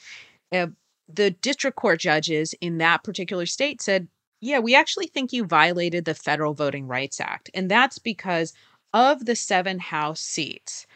uh, 0.52 0.68
the 1.06 1.30
district 1.30 1.76
court 1.76 2.00
judges 2.00 2.54
in 2.60 2.78
that 2.78 3.04
particular 3.04 3.44
state 3.44 3.82
said, 3.82 4.08
Yeah, 4.40 4.60
we 4.60 4.74
actually 4.74 5.06
think 5.06 5.32
you 5.32 5.44
violated 5.44 6.06
the 6.06 6.14
Federal 6.14 6.54
Voting 6.54 6.86
Rights 6.86 7.20
Act. 7.20 7.50
And 7.52 7.70
that's 7.70 7.98
because 7.98 8.54
of 8.94 9.26
the 9.26 9.36
seven 9.36 9.78
House 9.80 10.20
seats, 10.20 10.86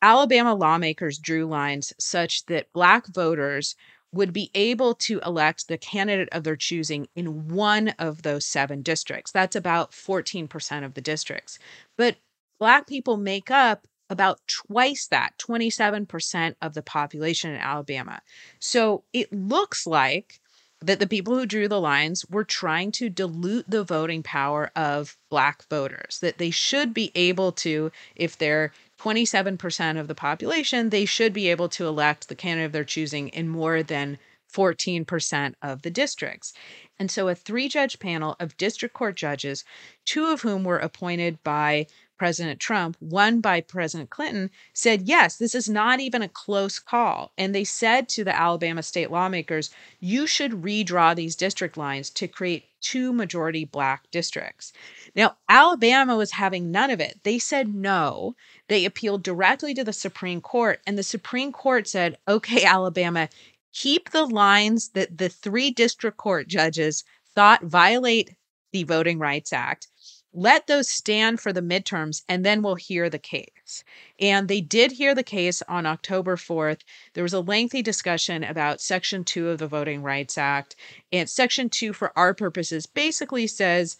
Alabama 0.00 0.54
lawmakers 0.54 1.18
drew 1.18 1.46
lines 1.46 1.92
such 1.98 2.46
that 2.46 2.72
Black 2.72 3.06
voters 3.08 3.74
would 4.12 4.32
be 4.32 4.50
able 4.54 4.94
to 4.94 5.20
elect 5.20 5.68
the 5.68 5.78
candidate 5.78 6.28
of 6.32 6.44
their 6.44 6.56
choosing 6.56 7.08
in 7.14 7.48
one 7.48 7.88
of 7.98 8.22
those 8.22 8.46
seven 8.46 8.82
districts. 8.82 9.32
That's 9.32 9.56
about 9.56 9.92
14% 9.92 10.84
of 10.84 10.94
the 10.94 11.00
districts. 11.00 11.58
But 11.96 12.16
Black 12.58 12.86
people 12.86 13.16
make 13.16 13.50
up 13.50 13.86
about 14.10 14.40
twice 14.46 15.06
that, 15.08 15.34
27% 15.38 16.54
of 16.62 16.74
the 16.74 16.82
population 16.82 17.50
in 17.50 17.60
Alabama. 17.60 18.20
So 18.58 19.04
it 19.12 19.32
looks 19.32 19.86
like 19.86 20.40
that 20.80 21.00
the 21.00 21.06
people 21.06 21.34
who 21.34 21.44
drew 21.44 21.68
the 21.68 21.80
lines 21.80 22.24
were 22.30 22.44
trying 22.44 22.92
to 22.92 23.10
dilute 23.10 23.68
the 23.68 23.84
voting 23.84 24.22
power 24.22 24.70
of 24.76 25.16
Black 25.28 25.68
voters, 25.68 26.18
that 26.20 26.38
they 26.38 26.50
should 26.50 26.94
be 26.94 27.10
able 27.14 27.52
to, 27.52 27.90
if 28.16 28.38
they're 28.38 28.72
27% 29.00 29.98
of 29.98 30.08
the 30.08 30.14
population, 30.14 30.90
they 30.90 31.04
should 31.04 31.32
be 31.32 31.48
able 31.48 31.68
to 31.68 31.86
elect 31.86 32.28
the 32.28 32.34
candidate 32.34 32.66
of 32.66 32.72
their 32.72 32.84
choosing 32.84 33.28
in 33.28 33.48
more 33.48 33.82
than 33.82 34.18
14% 34.52 35.54
of 35.62 35.82
the 35.82 35.90
districts. 35.90 36.52
And 36.98 37.10
so 37.10 37.28
a 37.28 37.34
three 37.34 37.68
judge 37.68 37.98
panel 37.98 38.34
of 38.40 38.56
district 38.56 38.94
court 38.94 39.16
judges, 39.16 39.64
two 40.04 40.26
of 40.26 40.40
whom 40.40 40.64
were 40.64 40.78
appointed 40.78 41.42
by 41.42 41.86
President 42.18 42.60
Trump, 42.60 42.96
one 43.00 43.40
by 43.40 43.60
President 43.60 44.10
Clinton, 44.10 44.50
said, 44.72 45.02
yes, 45.02 45.36
this 45.36 45.54
is 45.54 45.68
not 45.68 46.00
even 46.00 46.20
a 46.20 46.28
close 46.28 46.78
call. 46.78 47.32
And 47.38 47.54
they 47.54 47.64
said 47.64 48.08
to 48.10 48.24
the 48.24 48.36
Alabama 48.36 48.82
state 48.82 49.10
lawmakers, 49.10 49.70
you 50.00 50.26
should 50.26 50.62
redraw 50.62 51.14
these 51.14 51.36
district 51.36 51.76
lines 51.76 52.10
to 52.10 52.28
create 52.28 52.64
two 52.80 53.12
majority 53.12 53.64
black 53.64 54.10
districts. 54.10 54.72
Now, 55.14 55.36
Alabama 55.48 56.16
was 56.16 56.32
having 56.32 56.70
none 56.70 56.90
of 56.90 57.00
it. 57.00 57.20
They 57.22 57.38
said 57.38 57.74
no. 57.74 58.34
They 58.68 58.84
appealed 58.84 59.22
directly 59.22 59.74
to 59.74 59.84
the 59.84 59.92
Supreme 59.92 60.40
Court, 60.40 60.80
and 60.86 60.98
the 60.98 61.02
Supreme 61.02 61.52
Court 61.52 61.88
said, 61.88 62.18
okay, 62.26 62.64
Alabama, 62.66 63.28
keep 63.72 64.10
the 64.10 64.26
lines 64.26 64.90
that 64.90 65.18
the 65.18 65.28
three 65.28 65.70
district 65.70 66.16
court 66.16 66.48
judges 66.48 67.04
thought 67.34 67.62
violate 67.62 68.34
the 68.72 68.84
Voting 68.84 69.18
Rights 69.18 69.52
Act. 69.52 69.88
Let 70.38 70.68
those 70.68 70.88
stand 70.88 71.40
for 71.40 71.52
the 71.52 71.60
midterms, 71.60 72.22
and 72.28 72.46
then 72.46 72.62
we'll 72.62 72.76
hear 72.76 73.10
the 73.10 73.18
case. 73.18 73.82
And 74.20 74.46
they 74.46 74.60
did 74.60 74.92
hear 74.92 75.12
the 75.12 75.24
case 75.24 75.62
on 75.62 75.84
October 75.84 76.36
4th. 76.36 76.82
There 77.14 77.24
was 77.24 77.32
a 77.32 77.40
lengthy 77.40 77.82
discussion 77.82 78.44
about 78.44 78.80
Section 78.80 79.24
2 79.24 79.48
of 79.48 79.58
the 79.58 79.66
Voting 79.66 80.00
Rights 80.00 80.38
Act. 80.38 80.76
And 81.10 81.28
Section 81.28 81.68
2, 81.68 81.92
for 81.92 82.16
our 82.16 82.34
purposes, 82.34 82.86
basically 82.86 83.48
says 83.48 83.96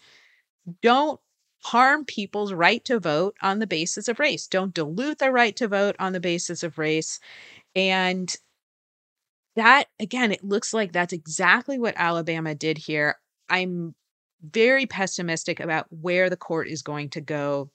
don't 0.81 1.19
harm 1.61 2.05
people's 2.05 2.53
right 2.53 2.85
to 2.85 3.01
vote 3.01 3.35
on 3.41 3.59
the 3.59 3.67
basis 3.67 4.07
of 4.07 4.17
race. 4.17 4.47
Don't 4.47 4.73
dilute 4.73 5.19
their 5.19 5.33
right 5.33 5.57
to 5.57 5.67
vote 5.67 5.97
on 5.99 6.13
the 6.13 6.21
basis 6.21 6.63
of 6.63 6.77
race. 6.77 7.19
And 7.75 8.33
that, 9.57 9.87
again, 9.99 10.31
it 10.31 10.45
looks 10.45 10.73
like 10.73 10.93
that's 10.93 11.11
exactly 11.11 11.77
what 11.77 11.95
Alabama 11.97 12.55
did 12.55 12.77
here. 12.77 13.15
I'm 13.49 13.93
very 14.41 14.85
pessimistic 14.85 15.59
about 15.59 15.87
where 15.89 16.29
the 16.29 16.37
court 16.37 16.67
is 16.67 16.81
going 16.81 17.09
to 17.09 17.21
go. 17.21 17.69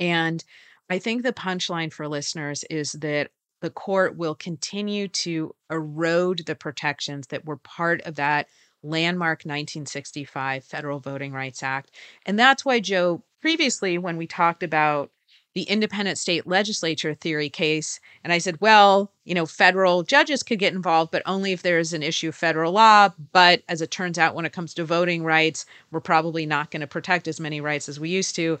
And 0.00 0.42
I 0.90 0.98
think 0.98 1.22
the 1.22 1.32
punchline 1.32 1.92
for 1.92 2.08
listeners 2.08 2.64
is 2.70 2.92
that 2.92 3.30
the 3.60 3.70
court 3.70 4.16
will 4.16 4.34
continue 4.34 5.08
to 5.08 5.54
erode 5.70 6.44
the 6.46 6.54
protections 6.54 7.26
that 7.28 7.44
were 7.44 7.56
part 7.56 8.00
of 8.02 8.14
that 8.16 8.46
landmark 8.82 9.40
1965 9.40 10.64
Federal 10.64 11.00
Voting 11.00 11.32
Rights 11.32 11.62
Act. 11.62 11.90
And 12.24 12.38
that's 12.38 12.64
why, 12.64 12.78
Joe, 12.78 13.24
previously, 13.40 13.98
when 13.98 14.16
we 14.16 14.26
talked 14.26 14.62
about 14.62 15.10
the 15.58 15.64
independent 15.64 16.16
state 16.16 16.46
legislature 16.46 17.14
theory 17.14 17.48
case, 17.48 17.98
and 18.22 18.32
I 18.32 18.38
said, 18.38 18.60
well, 18.60 19.10
you 19.24 19.34
know, 19.34 19.44
federal 19.44 20.04
judges 20.04 20.44
could 20.44 20.60
get 20.60 20.72
involved, 20.72 21.10
but 21.10 21.22
only 21.26 21.50
if 21.50 21.62
there 21.62 21.80
is 21.80 21.92
an 21.92 22.04
issue 22.04 22.28
of 22.28 22.36
federal 22.36 22.70
law. 22.70 23.08
But 23.32 23.64
as 23.68 23.82
it 23.82 23.90
turns 23.90 24.20
out, 24.20 24.36
when 24.36 24.44
it 24.44 24.52
comes 24.52 24.72
to 24.74 24.84
voting 24.84 25.24
rights, 25.24 25.66
we're 25.90 25.98
probably 25.98 26.46
not 26.46 26.70
going 26.70 26.82
to 26.82 26.86
protect 26.86 27.26
as 27.26 27.40
many 27.40 27.60
rights 27.60 27.88
as 27.88 27.98
we 27.98 28.08
used 28.08 28.36
to. 28.36 28.60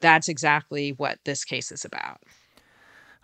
That's 0.00 0.30
exactly 0.30 0.92
what 0.92 1.18
this 1.26 1.44
case 1.44 1.70
is 1.70 1.84
about. 1.84 2.22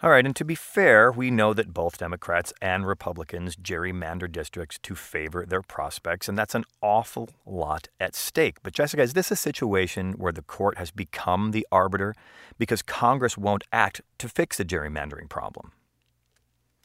All 0.01 0.11
right, 0.11 0.25
and 0.25 0.37
to 0.37 0.45
be 0.45 0.55
fair, 0.55 1.11
we 1.11 1.29
know 1.29 1.53
that 1.53 1.75
both 1.75 1.99
Democrats 1.99 2.53
and 2.63 2.87
Republicans 2.87 3.57
gerrymander 3.57 4.31
districts 4.31 4.79
to 4.83 4.95
favor 4.95 5.45
their 5.45 5.61
prospects, 5.61 6.29
and 6.29 6.39
that's 6.39 6.55
an 6.55 6.65
awful 6.81 7.31
lot 7.45 7.89
at 7.99 8.15
stake. 8.15 8.59
But, 8.63 8.75
Jessica, 8.75 9.03
is 9.03 9.15
this 9.15 9.33
a 9.33 9.37
situation 9.37 10.13
where 10.13 10.31
the 10.31 10.43
court 10.43 10.79
has 10.79 10.93
become 10.93 11.51
the 11.51 11.67
arbiter 11.73 12.15
because 12.59 12.81
Congress 12.81 13.37
won't 13.37 13.65
act 13.73 14.01
to 14.19 14.29
fix 14.29 14.59
the 14.59 14.65
gerrymandering 14.65 15.29
problem? 15.29 15.73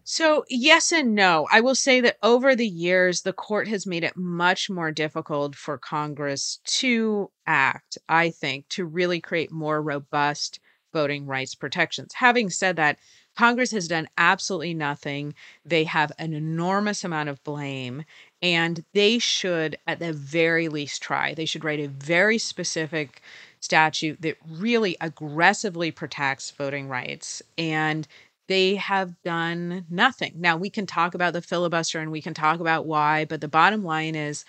So, 0.06 0.44
yes 0.50 0.92
and 0.92 1.14
no. 1.14 1.48
I 1.52 1.62
will 1.62 1.76
say 1.76 2.02
that 2.02 2.18
over 2.24 2.56
the 2.56 2.68
years, 2.68 3.22
the 3.22 3.32
court 3.32 3.68
has 3.68 3.86
made 3.86 4.04
it 4.04 4.18
much 4.18 4.72
more 4.72 4.92
difficult 4.92 5.56
for 5.56 5.78
Congress 5.78 6.60
to 6.66 7.30
act, 7.46 8.00
I 8.10 8.32
think, 8.32 8.68
to 8.70 8.86
really 8.86 9.22
create 9.22 9.52
more 9.52 9.84
robust 9.84 10.60
voting 10.94 11.26
rights 11.26 11.56
protections. 11.56 12.14
Having 12.14 12.52
said 12.52 12.78
that, 12.78 12.98
Congress 13.36 13.72
has 13.72 13.88
done 13.88 14.08
absolutely 14.18 14.74
nothing. 14.74 15.34
They 15.66 15.84
have 15.86 16.12
an 16.20 16.34
enormous 16.34 17.04
amount 17.04 17.30
of 17.30 17.44
blame, 17.44 18.06
and 18.42 18.86
they 18.94 19.18
should, 19.18 19.78
at 19.88 20.00
the 20.00 20.14
very 20.14 20.70
least, 20.70 21.02
try. 21.02 21.34
They 21.34 21.46
should 21.46 21.64
write 21.64 21.80
a 21.80 21.88
very 21.88 22.38
specific 22.38 23.22
statute 23.60 24.22
that 24.22 24.38
really 24.48 24.96
aggressively 25.02 25.90
protects 25.90 26.52
voting 26.52 26.88
rights. 26.88 27.42
And 27.58 28.08
they 28.48 28.76
have 28.76 29.20
done 29.24 29.86
nothing. 29.90 30.34
Now, 30.36 30.58
we 30.58 30.70
can 30.70 30.86
talk 30.86 31.16
about 31.16 31.34
the 31.34 31.42
filibuster 31.42 32.00
and 32.00 32.12
we 32.12 32.22
can 32.22 32.34
talk 32.34 32.60
about 32.60 32.86
why, 32.86 33.26
but 33.26 33.42
the 33.42 33.48
bottom 33.48 33.84
line 33.84 34.16
is 34.16 34.46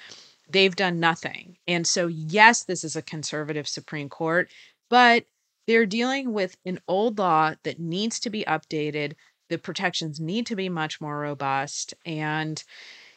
they've 0.50 0.74
done 0.74 1.00
nothing. 1.00 1.56
And 1.66 1.86
so, 1.86 2.08
yes, 2.08 2.64
this 2.64 2.84
is 2.84 2.96
a 2.96 3.02
conservative 3.02 3.68
Supreme 3.68 4.08
Court, 4.08 4.50
but 4.90 5.24
they're 5.66 5.86
dealing 5.86 6.32
with 6.32 6.56
an 6.64 6.80
old 6.88 7.18
law 7.18 7.54
that 7.62 7.80
needs 7.80 8.20
to 8.20 8.30
be 8.30 8.44
updated. 8.44 9.14
The 9.48 9.58
protections 9.58 10.20
need 10.20 10.46
to 10.46 10.56
be 10.56 10.68
much 10.68 11.00
more 11.00 11.18
robust. 11.18 11.94
And, 12.04 12.62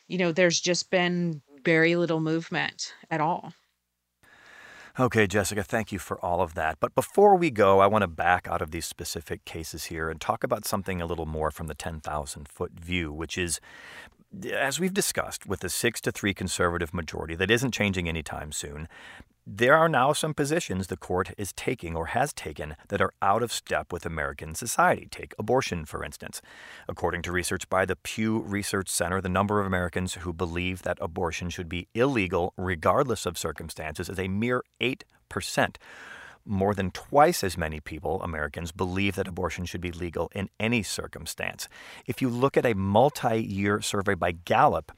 you 0.07 0.17
know, 0.17 0.31
there's 0.31 0.59
just 0.59 0.89
been 0.89 1.41
very 1.63 1.95
little 1.95 2.19
movement 2.19 2.93
at 3.09 3.21
all. 3.21 3.53
Okay, 4.99 5.27
Jessica, 5.27 5.63
thank 5.63 5.91
you 5.91 5.99
for 5.99 6.19
all 6.25 6.41
of 6.41 6.55
that. 6.55 6.79
But 6.79 6.95
before 6.95 7.35
we 7.35 7.51
go, 7.51 7.81
I 7.81 7.87
want 7.87 8.01
to 8.01 8.07
back 8.07 8.47
out 8.47 8.63
of 8.63 8.71
these 8.71 8.87
specific 8.87 9.45
cases 9.45 9.85
here 9.85 10.09
and 10.09 10.19
talk 10.19 10.43
about 10.43 10.65
something 10.65 10.99
a 11.01 11.05
little 11.05 11.27
more 11.27 11.51
from 11.51 11.67
the 11.67 11.75
10,000 11.75 12.47
foot 12.47 12.71
view, 12.71 13.13
which 13.13 13.37
is 13.37 13.61
as 14.51 14.79
we've 14.79 14.93
discussed, 14.93 15.45
with 15.45 15.63
a 15.63 15.69
six 15.69 16.01
to 16.01 16.11
three 16.11 16.33
conservative 16.33 16.93
majority 16.93 17.35
that 17.35 17.51
isn't 17.51 17.71
changing 17.73 18.09
anytime 18.09 18.51
soon, 18.51 18.87
there 19.49 19.75
are 19.75 19.87
now 19.87 20.11
some 20.11 20.33
positions 20.33 20.87
the 20.87 20.97
court 20.97 21.31
is 21.37 21.53
taking 21.53 21.95
or 21.95 22.07
has 22.07 22.33
taken 22.33 22.75
that 22.89 22.99
are 22.99 23.13
out 23.21 23.41
of 23.41 23.53
step 23.53 23.93
with 23.93 24.05
American 24.05 24.53
society. 24.53 25.07
Take 25.09 25.33
abortion, 25.39 25.85
for 25.85 26.03
instance. 26.03 26.41
According 26.89 27.21
to 27.21 27.31
research 27.31 27.69
by 27.69 27.85
the 27.85 27.95
Pew 27.95 28.39
Research 28.39 28.89
Center, 28.89 29.21
the 29.21 29.29
number 29.29 29.61
of 29.61 29.65
Americans 29.65 30.15
who 30.15 30.33
believe 30.33 30.81
that 30.81 30.97
abortion 30.99 31.49
should 31.49 31.69
be 31.69 31.87
illegal, 31.93 32.53
regardless 32.57 33.25
of 33.25 33.37
circumstances, 33.37 34.09
is 34.09 34.19
a 34.19 34.27
mere 34.27 34.63
8%. 34.81 35.77
More 36.45 36.73
than 36.73 36.91
twice 36.91 37.41
as 37.41 37.57
many 37.57 37.79
people, 37.79 38.21
Americans, 38.21 38.73
believe 38.73 39.15
that 39.15 39.29
abortion 39.29 39.63
should 39.63 39.81
be 39.81 39.93
legal 39.93 40.29
in 40.35 40.49
any 40.59 40.83
circumstance. 40.83 41.69
If 42.05 42.21
you 42.21 42.29
look 42.29 42.57
at 42.57 42.65
a 42.65 42.73
multi 42.73 43.41
year 43.41 43.81
survey 43.81 44.15
by 44.15 44.33
Gallup, 44.33 44.91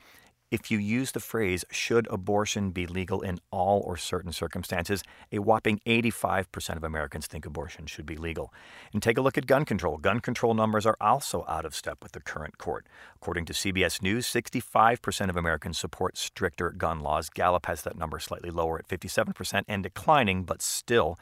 if 0.51 0.71
you 0.71 0.79
use 0.79 1.11
the 1.11 1.19
phrase, 1.19 1.63
should 1.69 2.07
abortion 2.09 2.71
be 2.71 2.87
legal 2.87 3.21
in 3.21 3.39
all 3.51 3.81
or 3.85 3.97
certain 3.97 4.31
circumstances, 4.31 5.03
a 5.31 5.39
whopping 5.39 5.79
85% 5.85 6.75
of 6.75 6.83
Americans 6.83 7.27
think 7.27 7.45
abortion 7.45 7.85
should 7.85 8.05
be 8.05 8.15
legal. 8.15 8.51
And 8.91 9.01
take 9.01 9.17
a 9.17 9.21
look 9.21 9.37
at 9.37 9.45
gun 9.45 9.63
control. 9.63 9.97
Gun 9.97 10.19
control 10.19 10.55
numbers 10.55 10.87
are 10.87 10.97
also 10.99 11.45
out 11.47 11.65
of 11.65 11.75
step 11.75 11.99
with 12.01 12.13
the 12.13 12.19
current 12.19 12.57
court. 12.57 12.87
According 13.15 13.45
to 13.45 13.53
CBS 13.53 14.01
News, 14.01 14.25
65% 14.27 15.29
of 15.29 15.37
Americans 15.37 15.77
support 15.77 16.17
stricter 16.17 16.71
gun 16.71 17.01
laws. 17.01 17.29
Gallup 17.29 17.67
has 17.67 17.83
that 17.83 17.97
number 17.97 18.19
slightly 18.19 18.49
lower 18.49 18.79
at 18.79 18.87
57% 18.87 19.63
and 19.67 19.83
declining, 19.83 20.43
but 20.43 20.61
still. 20.61 21.19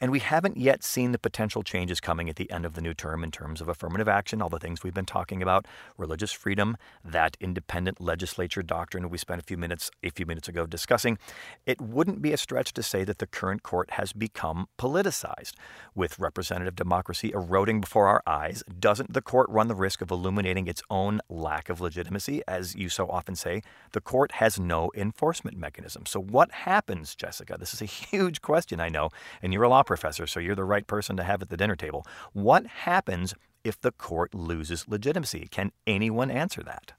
And 0.00 0.10
we 0.10 0.20
haven't 0.20 0.56
yet 0.56 0.82
seen 0.82 1.12
the 1.12 1.18
potential 1.18 1.62
changes 1.62 2.00
coming 2.00 2.30
at 2.30 2.36
the 2.36 2.50
end 2.50 2.64
of 2.64 2.74
the 2.74 2.80
new 2.80 2.94
term 2.94 3.22
in 3.22 3.30
terms 3.30 3.60
of 3.60 3.68
affirmative 3.68 4.08
action, 4.08 4.40
all 4.40 4.48
the 4.48 4.58
things 4.58 4.82
we've 4.82 4.94
been 4.94 5.04
talking 5.04 5.42
about, 5.42 5.66
religious 5.98 6.32
freedom, 6.32 6.76
that 7.04 7.36
independent 7.40 8.00
legislature 8.00 8.53
doctrine 8.62 9.10
we 9.10 9.18
spent 9.18 9.40
a 9.40 9.44
few 9.44 9.56
minutes 9.56 9.90
a 10.02 10.10
few 10.10 10.26
minutes 10.26 10.48
ago 10.48 10.66
discussing, 10.66 11.18
it 11.66 11.80
wouldn't 11.80 12.22
be 12.22 12.32
a 12.32 12.36
stretch 12.36 12.72
to 12.74 12.82
say 12.82 13.04
that 13.04 13.18
the 13.18 13.26
current 13.26 13.62
court 13.62 13.92
has 13.92 14.12
become 14.12 14.66
politicized. 14.78 15.52
With 15.94 16.18
representative 16.18 16.76
democracy 16.76 17.32
eroding 17.34 17.80
before 17.80 18.08
our 18.08 18.22
eyes, 18.26 18.62
doesn't 18.78 19.12
the 19.12 19.22
court 19.22 19.48
run 19.50 19.68
the 19.68 19.74
risk 19.74 20.00
of 20.00 20.10
illuminating 20.10 20.66
its 20.66 20.82
own 20.90 21.20
lack 21.28 21.68
of 21.68 21.80
legitimacy? 21.80 22.42
As 22.46 22.74
you 22.74 22.88
so 22.88 23.08
often 23.08 23.34
say, 23.34 23.62
the 23.92 24.00
court 24.00 24.32
has 24.32 24.58
no 24.58 24.90
enforcement 24.94 25.56
mechanism. 25.56 26.06
So 26.06 26.20
what 26.20 26.50
happens, 26.52 27.14
Jessica? 27.14 27.56
This 27.58 27.74
is 27.74 27.82
a 27.82 27.84
huge 28.10 28.42
question, 28.42 28.80
I 28.80 28.88
know, 28.88 29.10
and 29.42 29.52
you're 29.52 29.62
a 29.64 29.68
law 29.68 29.82
professor, 29.82 30.26
so 30.26 30.40
you're 30.40 30.54
the 30.54 30.64
right 30.64 30.86
person 30.86 31.16
to 31.16 31.24
have 31.24 31.42
at 31.42 31.48
the 31.48 31.56
dinner 31.56 31.76
table. 31.76 32.06
What 32.32 32.66
happens 32.66 33.34
if 33.64 33.80
the 33.80 33.92
court 33.92 34.34
loses 34.34 34.86
legitimacy? 34.88 35.48
Can 35.50 35.72
anyone 35.86 36.30
answer 36.30 36.62
that? 36.62 36.92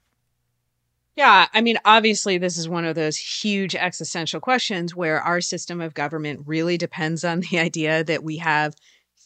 Yeah, 1.16 1.46
I 1.54 1.62
mean, 1.62 1.78
obviously, 1.84 2.36
this 2.36 2.58
is 2.58 2.68
one 2.68 2.84
of 2.84 2.94
those 2.94 3.16
huge 3.16 3.74
existential 3.74 4.40
questions 4.40 4.94
where 4.94 5.20
our 5.20 5.40
system 5.40 5.80
of 5.80 5.94
government 5.94 6.42
really 6.46 6.76
depends 6.76 7.24
on 7.24 7.40
the 7.40 7.58
idea 7.58 8.04
that 8.04 8.22
we 8.22 8.36
have 8.38 8.74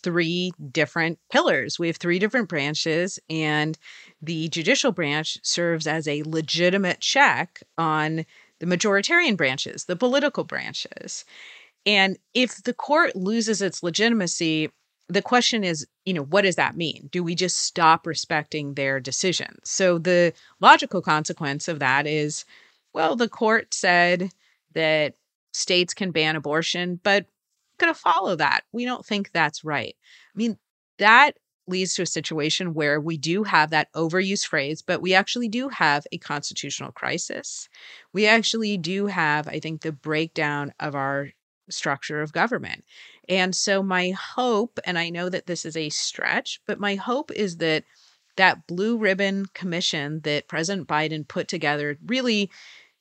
three 0.02 0.52
different 0.70 1.18
pillars. 1.30 1.78
We 1.78 1.88
have 1.88 1.96
three 1.96 2.18
different 2.18 2.48
branches, 2.48 3.18
and 3.28 3.76
the 4.22 4.48
judicial 4.48 4.92
branch 4.92 5.38
serves 5.42 5.86
as 5.86 6.06
a 6.06 6.22
legitimate 6.24 7.00
check 7.00 7.60
on 7.76 8.24
the 8.60 8.66
majoritarian 8.66 9.36
branches, 9.36 9.86
the 9.86 9.96
political 9.96 10.44
branches. 10.44 11.24
And 11.86 12.18
if 12.34 12.62
the 12.62 12.74
court 12.74 13.16
loses 13.16 13.62
its 13.62 13.82
legitimacy, 13.82 14.70
the 15.10 15.22
question 15.22 15.64
is, 15.64 15.86
you 16.04 16.14
know, 16.14 16.24
what 16.24 16.42
does 16.42 16.56
that 16.56 16.76
mean? 16.76 17.08
Do 17.12 17.22
we 17.22 17.34
just 17.34 17.58
stop 17.58 18.06
respecting 18.06 18.74
their 18.74 19.00
decisions? 19.00 19.58
So 19.64 19.98
the 19.98 20.32
logical 20.60 21.02
consequence 21.02 21.68
of 21.68 21.78
that 21.80 22.06
is, 22.06 22.44
well, 22.92 23.16
the 23.16 23.28
court 23.28 23.74
said 23.74 24.30
that 24.74 25.14
states 25.52 25.94
can 25.94 26.10
ban 26.10 26.36
abortion, 26.36 27.00
but 27.02 27.26
going 27.78 27.92
to 27.92 27.98
follow 27.98 28.36
that. 28.36 28.62
We 28.72 28.84
don't 28.84 29.04
think 29.04 29.32
that's 29.32 29.64
right. 29.64 29.96
I 30.34 30.36
mean, 30.36 30.58
that 30.98 31.32
leads 31.66 31.94
to 31.94 32.02
a 32.02 32.06
situation 32.06 32.74
where 32.74 33.00
we 33.00 33.16
do 33.16 33.44
have 33.44 33.70
that 33.70 33.92
overuse 33.94 34.46
phrase, 34.46 34.82
but 34.82 35.00
we 35.00 35.14
actually 35.14 35.48
do 35.48 35.68
have 35.68 36.06
a 36.12 36.18
constitutional 36.18 36.92
crisis. 36.92 37.68
We 38.12 38.26
actually 38.26 38.76
do 38.76 39.06
have, 39.06 39.48
I 39.48 39.60
think, 39.60 39.82
the 39.82 39.92
breakdown 39.92 40.72
of 40.80 40.94
our 40.94 41.30
structure 41.68 42.20
of 42.20 42.32
government. 42.32 42.84
And 43.30 43.54
so 43.54 43.80
my 43.82 44.10
hope, 44.10 44.80
and 44.84 44.98
I 44.98 45.08
know 45.08 45.28
that 45.28 45.46
this 45.46 45.64
is 45.64 45.76
a 45.76 45.88
stretch, 45.88 46.60
but 46.66 46.80
my 46.80 46.96
hope 46.96 47.30
is 47.30 47.58
that 47.58 47.84
that 48.36 48.66
blue 48.66 48.98
ribbon 48.98 49.46
commission 49.54 50.20
that 50.24 50.48
President 50.48 50.88
Biden 50.88 51.26
put 51.26 51.46
together 51.46 51.96
really 52.04 52.50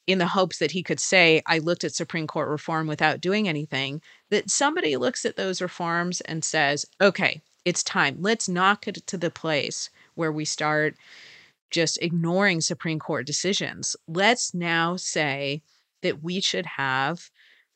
in 0.05 0.19
the 0.19 0.27
hopes 0.27 0.59
that 0.59 0.71
he 0.71 0.83
could 0.83 0.99
say, 0.99 1.41
I 1.47 1.57
looked 1.57 1.83
at 1.83 1.95
Supreme 1.95 2.27
Court 2.27 2.47
reform 2.47 2.85
without 2.87 3.21
doing 3.21 3.47
anything, 3.47 4.01
that 4.29 4.51
somebody 4.51 4.97
looks 4.97 5.25
at 5.25 5.35
those 5.35 5.61
reforms 5.61 6.21
and 6.21 6.43
says, 6.43 6.85
okay, 7.01 7.41
it's 7.65 7.83
time. 7.83 8.17
Let's 8.19 8.47
knock 8.47 8.87
it 8.87 9.05
to 9.07 9.17
the 9.17 9.31
place 9.31 9.89
where 10.13 10.31
we 10.31 10.45
start 10.45 10.95
just 11.71 11.99
ignoring 12.01 12.61
Supreme 12.61 12.99
Court 12.99 13.25
decisions. 13.25 13.95
Let's 14.07 14.53
now 14.53 14.95
say 14.95 15.63
that 16.01 16.23
we 16.23 16.39
should 16.39 16.65
have 16.65 17.29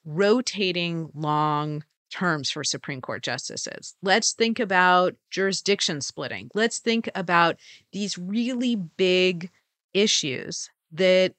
rotating 0.06 1.10
long 1.14 1.84
terms 2.14 2.52
for 2.52 2.64
Supreme 2.64 3.02
Court 3.02 3.24
justices. 3.24 3.96
Let's 4.04 4.34
think 4.34 4.60
about 4.60 5.16
jurisdiction 5.32 6.00
splitting. 6.00 6.52
Let's 6.54 6.78
think 6.78 7.10
about 7.16 7.58
these 7.92 8.20
really 8.20 8.76
big 8.76 9.50
issues 9.96 10.70
that, 10.92 11.34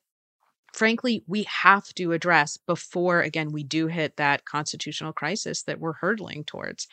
frankly, 0.72 1.22
we 1.28 1.44
have 1.44 1.94
to 1.94 2.10
address 2.10 2.56
before, 2.56 3.20
again, 3.20 3.52
we 3.52 3.62
do 3.62 3.86
hit 3.86 4.16
that 4.16 4.44
constitutional 4.44 5.12
crisis 5.12 5.62
that 5.62 5.78
we're 5.78 5.92
hurtling 5.92 6.42
towards. 6.42 6.88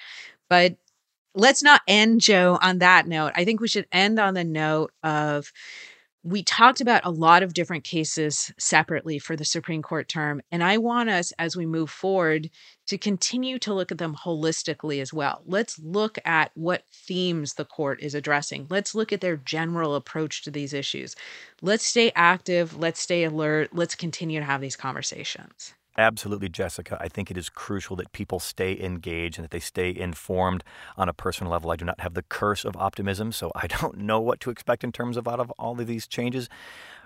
But 0.48 0.76
let's 1.34 1.64
not 1.64 1.82
end, 1.88 2.22
Joe, 2.22 2.60
on 2.62 2.78
that 2.80 3.08
note. 3.08 3.32
I 3.36 3.46
think 3.46 3.62
we 3.62 3.68
should 3.68 3.88
end 3.92 4.20
on 4.20 4.36
the 4.36 4.44
note 4.44 4.92
of 5.02 5.52
we 6.24 6.44
talked 6.44 6.82
about 6.82 7.04
a 7.04 7.10
lot 7.10 7.42
of 7.42 7.54
different 7.54 7.84
cases 7.84 8.52
separately 8.60 9.18
for 9.18 9.36
the 9.36 9.46
Supreme 9.46 9.82
Court 9.82 10.08
term. 10.08 10.42
And 10.52 10.64
I 10.64 10.78
want 10.78 11.10
us, 11.10 11.32
as 11.40 11.58
we 11.58 11.66
move 11.66 11.90
forward, 11.90 12.50
to 12.88 12.98
continue 12.98 13.58
to 13.60 13.74
look 13.74 13.92
at 13.92 13.98
them 13.98 14.16
holistically 14.16 15.02
as 15.02 15.12
well. 15.12 15.42
Let's 15.46 15.80
look 15.80 16.20
at 16.24 16.52
what 16.54 16.84
themes 16.92 17.56
the 17.56 17.66
court 17.66 18.02
is 18.02 18.14
addressing. 18.14 18.68
Let's 18.70 18.94
look 18.94 19.12
at 19.12 19.22
their 19.22 19.38
general 19.38 19.96
approach 19.96 20.44
to 20.44 20.52
these 20.52 20.74
issues. 20.74 21.16
Let's 21.62 21.86
stay 21.86 22.12
active. 22.16 22.78
Let's 22.78 23.00
stay 23.00 23.24
alert. 23.24 23.70
Let's 23.74 23.96
continue 23.96 24.40
to 24.40 24.46
have 24.46 24.62
these 24.62 24.76
conversations. 24.76 25.74
Absolutely, 25.98 26.48
Jessica. 26.48 26.98
I 27.02 27.10
think 27.10 27.30
it 27.30 27.38
is 27.38 27.50
crucial 27.50 27.98
that 27.98 28.14
people 28.14 28.40
stay 28.40 28.80
engaged 28.80 29.38
and 29.38 29.44
that 29.44 29.52
they 29.52 29.60
stay 29.60 29.94
informed 29.94 30.64
on 30.98 31.10
a 31.10 31.14
personal 31.14 31.52
level. 31.52 31.70
I 31.70 31.76
do 31.76 31.84
not 31.84 32.00
have 32.00 32.14
the 32.14 32.24
curse 32.24 32.64
of 32.64 32.78
optimism, 32.78 33.34
so 33.34 33.52
I 33.56 33.68
don't 33.82 33.98
know 33.98 34.20
what 34.22 34.40
to 34.42 34.50
expect 34.50 34.84
in 34.86 34.94
terms 34.94 35.18
of 35.18 35.28
out 35.28 35.42
of 35.42 35.52
all 35.60 35.80
of 35.80 35.88
these 35.88 36.08
changes. 36.08 36.48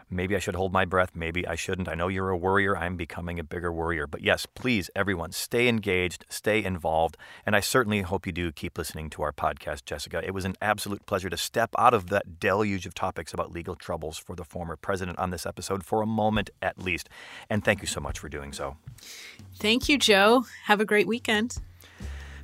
Maybe 0.10 0.36
I 0.36 0.40
should 0.40 0.56
hold 0.56 0.72
my 0.72 0.86
breath. 0.86 1.12
Maybe 1.16 1.48
I 1.48 1.56
shouldn't. 1.56 1.90
I 1.90 1.96
know 1.96 2.08
you're 2.08 2.30
a 2.30 2.38
worrier. 2.38 2.78
I'm 2.78 2.96
becoming 2.96 3.40
a 3.40 3.44
bigger 3.44 3.72
worrier. 3.72 4.08
But 4.08 4.22
yes, 4.22 4.46
please, 4.46 4.90
everyone, 4.96 5.32
stay 5.32 5.68
engaged, 5.68 6.26
stay 6.30 6.64
involved. 6.64 7.18
And 7.46 7.56
I 7.56 7.60
certainly 7.60 8.02
hope 8.02 8.26
you 8.26 8.32
do 8.32 8.52
keep 8.52 8.78
listening 8.78 9.10
to 9.12 9.24
our 9.24 9.32
podcast, 9.32 9.86
Jessica. 9.86 10.22
It 10.24 10.34
was 10.34 10.46
an 10.46 10.56
absolute 10.62 11.06
pleasure 11.06 11.30
to 11.30 11.38
step 11.38 11.72
out 11.78 11.94
of 11.94 12.10
that 12.10 12.40
deluge 12.40 12.86
of 12.86 12.94
topics 12.94 13.34
about 13.34 13.52
legal 13.52 13.76
troubles 13.76 14.18
for 14.18 14.36
the 14.36 14.46
former 14.46 14.76
president 14.76 15.18
on 15.18 15.32
this 15.32 15.46
episode 15.46 15.84
for 15.84 16.02
a 16.02 16.08
moment 16.08 16.50
at 16.62 16.78
least. 16.78 17.10
And 17.50 17.64
thank 17.64 17.82
you 17.82 17.88
so 17.88 18.00
much 18.00 18.20
for 18.20 18.30
doing 18.30 18.54
so. 18.54 18.78
Thank 19.58 19.90
you, 19.90 19.98
Joe. 19.98 20.46
Have 20.66 20.80
a 20.80 20.86
great 20.86 21.08
weekend. 21.08 21.58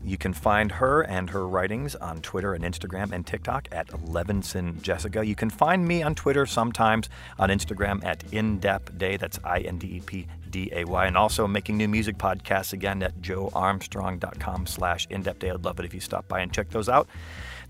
You 0.04 0.18
can 0.18 0.34
find 0.34 0.72
her 0.74 1.02
and 1.02 1.30
her 1.30 1.48
writings 1.48 1.96
on 1.96 2.22
Twitter 2.22 2.54
and 2.54 2.64
Instagram 2.64 3.12
and 3.12 3.26
TikTok 3.26 3.68
at 3.72 3.88
Levinson 3.90 4.82
Jessica. 4.82 5.26
You 5.26 5.36
can 5.36 5.50
find 5.50 5.88
me 5.88 6.02
on 6.02 6.16
Twitter 6.16 6.46
sometimes, 6.46 7.10
on 7.38 7.50
Instagram 7.50 8.04
at 8.04 8.20
IndepDay. 8.32 9.20
That's 9.20 9.40
I 9.44 9.60
N 9.60 9.78
D 9.78 9.88
E 9.98 10.02
P 10.02 10.28
D 10.50 10.70
A 10.74 10.86
Y. 10.86 11.06
And 11.06 11.18
also 11.18 11.48
making 11.48 11.78
new 11.78 11.88
music 11.88 12.18
podcasts 12.18 12.74
again 12.74 13.04
at 13.04 13.22
joearmstrong.com 13.22 14.66
slash 14.66 15.08
indepday. 15.10 15.54
I'd 15.54 15.64
love 15.64 15.80
it 15.80 15.86
if 15.86 15.94
you 15.94 16.00
stop 16.00 16.28
by 16.28 16.40
and 16.40 16.52
check 16.52 16.70
those 16.70 16.90
out. 16.90 17.08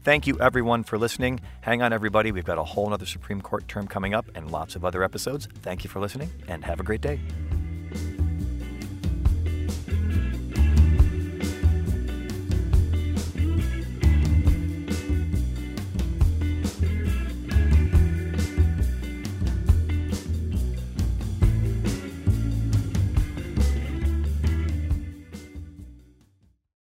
Thank 0.04 0.26
you, 0.26 0.39
everyone, 0.39 0.84
for 0.84 0.98
listening. 0.98 1.41
Hang 1.62 1.82
on, 1.84 1.94
everybody. 1.94 2.32
We've 2.32 2.46
got 2.46 2.58
a 2.58 2.63
whole 2.63 2.91
other 2.91 3.06
Supreme 3.06 3.41
Court 3.41 3.67
term 3.67 3.88
coming 3.88 4.15
up 4.15 4.26
and 4.34 4.50
lots 4.50 4.76
of 4.76 4.84
other 4.84 5.04
episodes. 5.04 5.48
Thank 5.62 5.84
you 5.84 5.89
for 5.89 6.00
listening 6.00 6.32
and 6.48 6.65
have 6.65 6.80
a 6.80 6.84
great 6.84 7.02
day. 7.02 7.20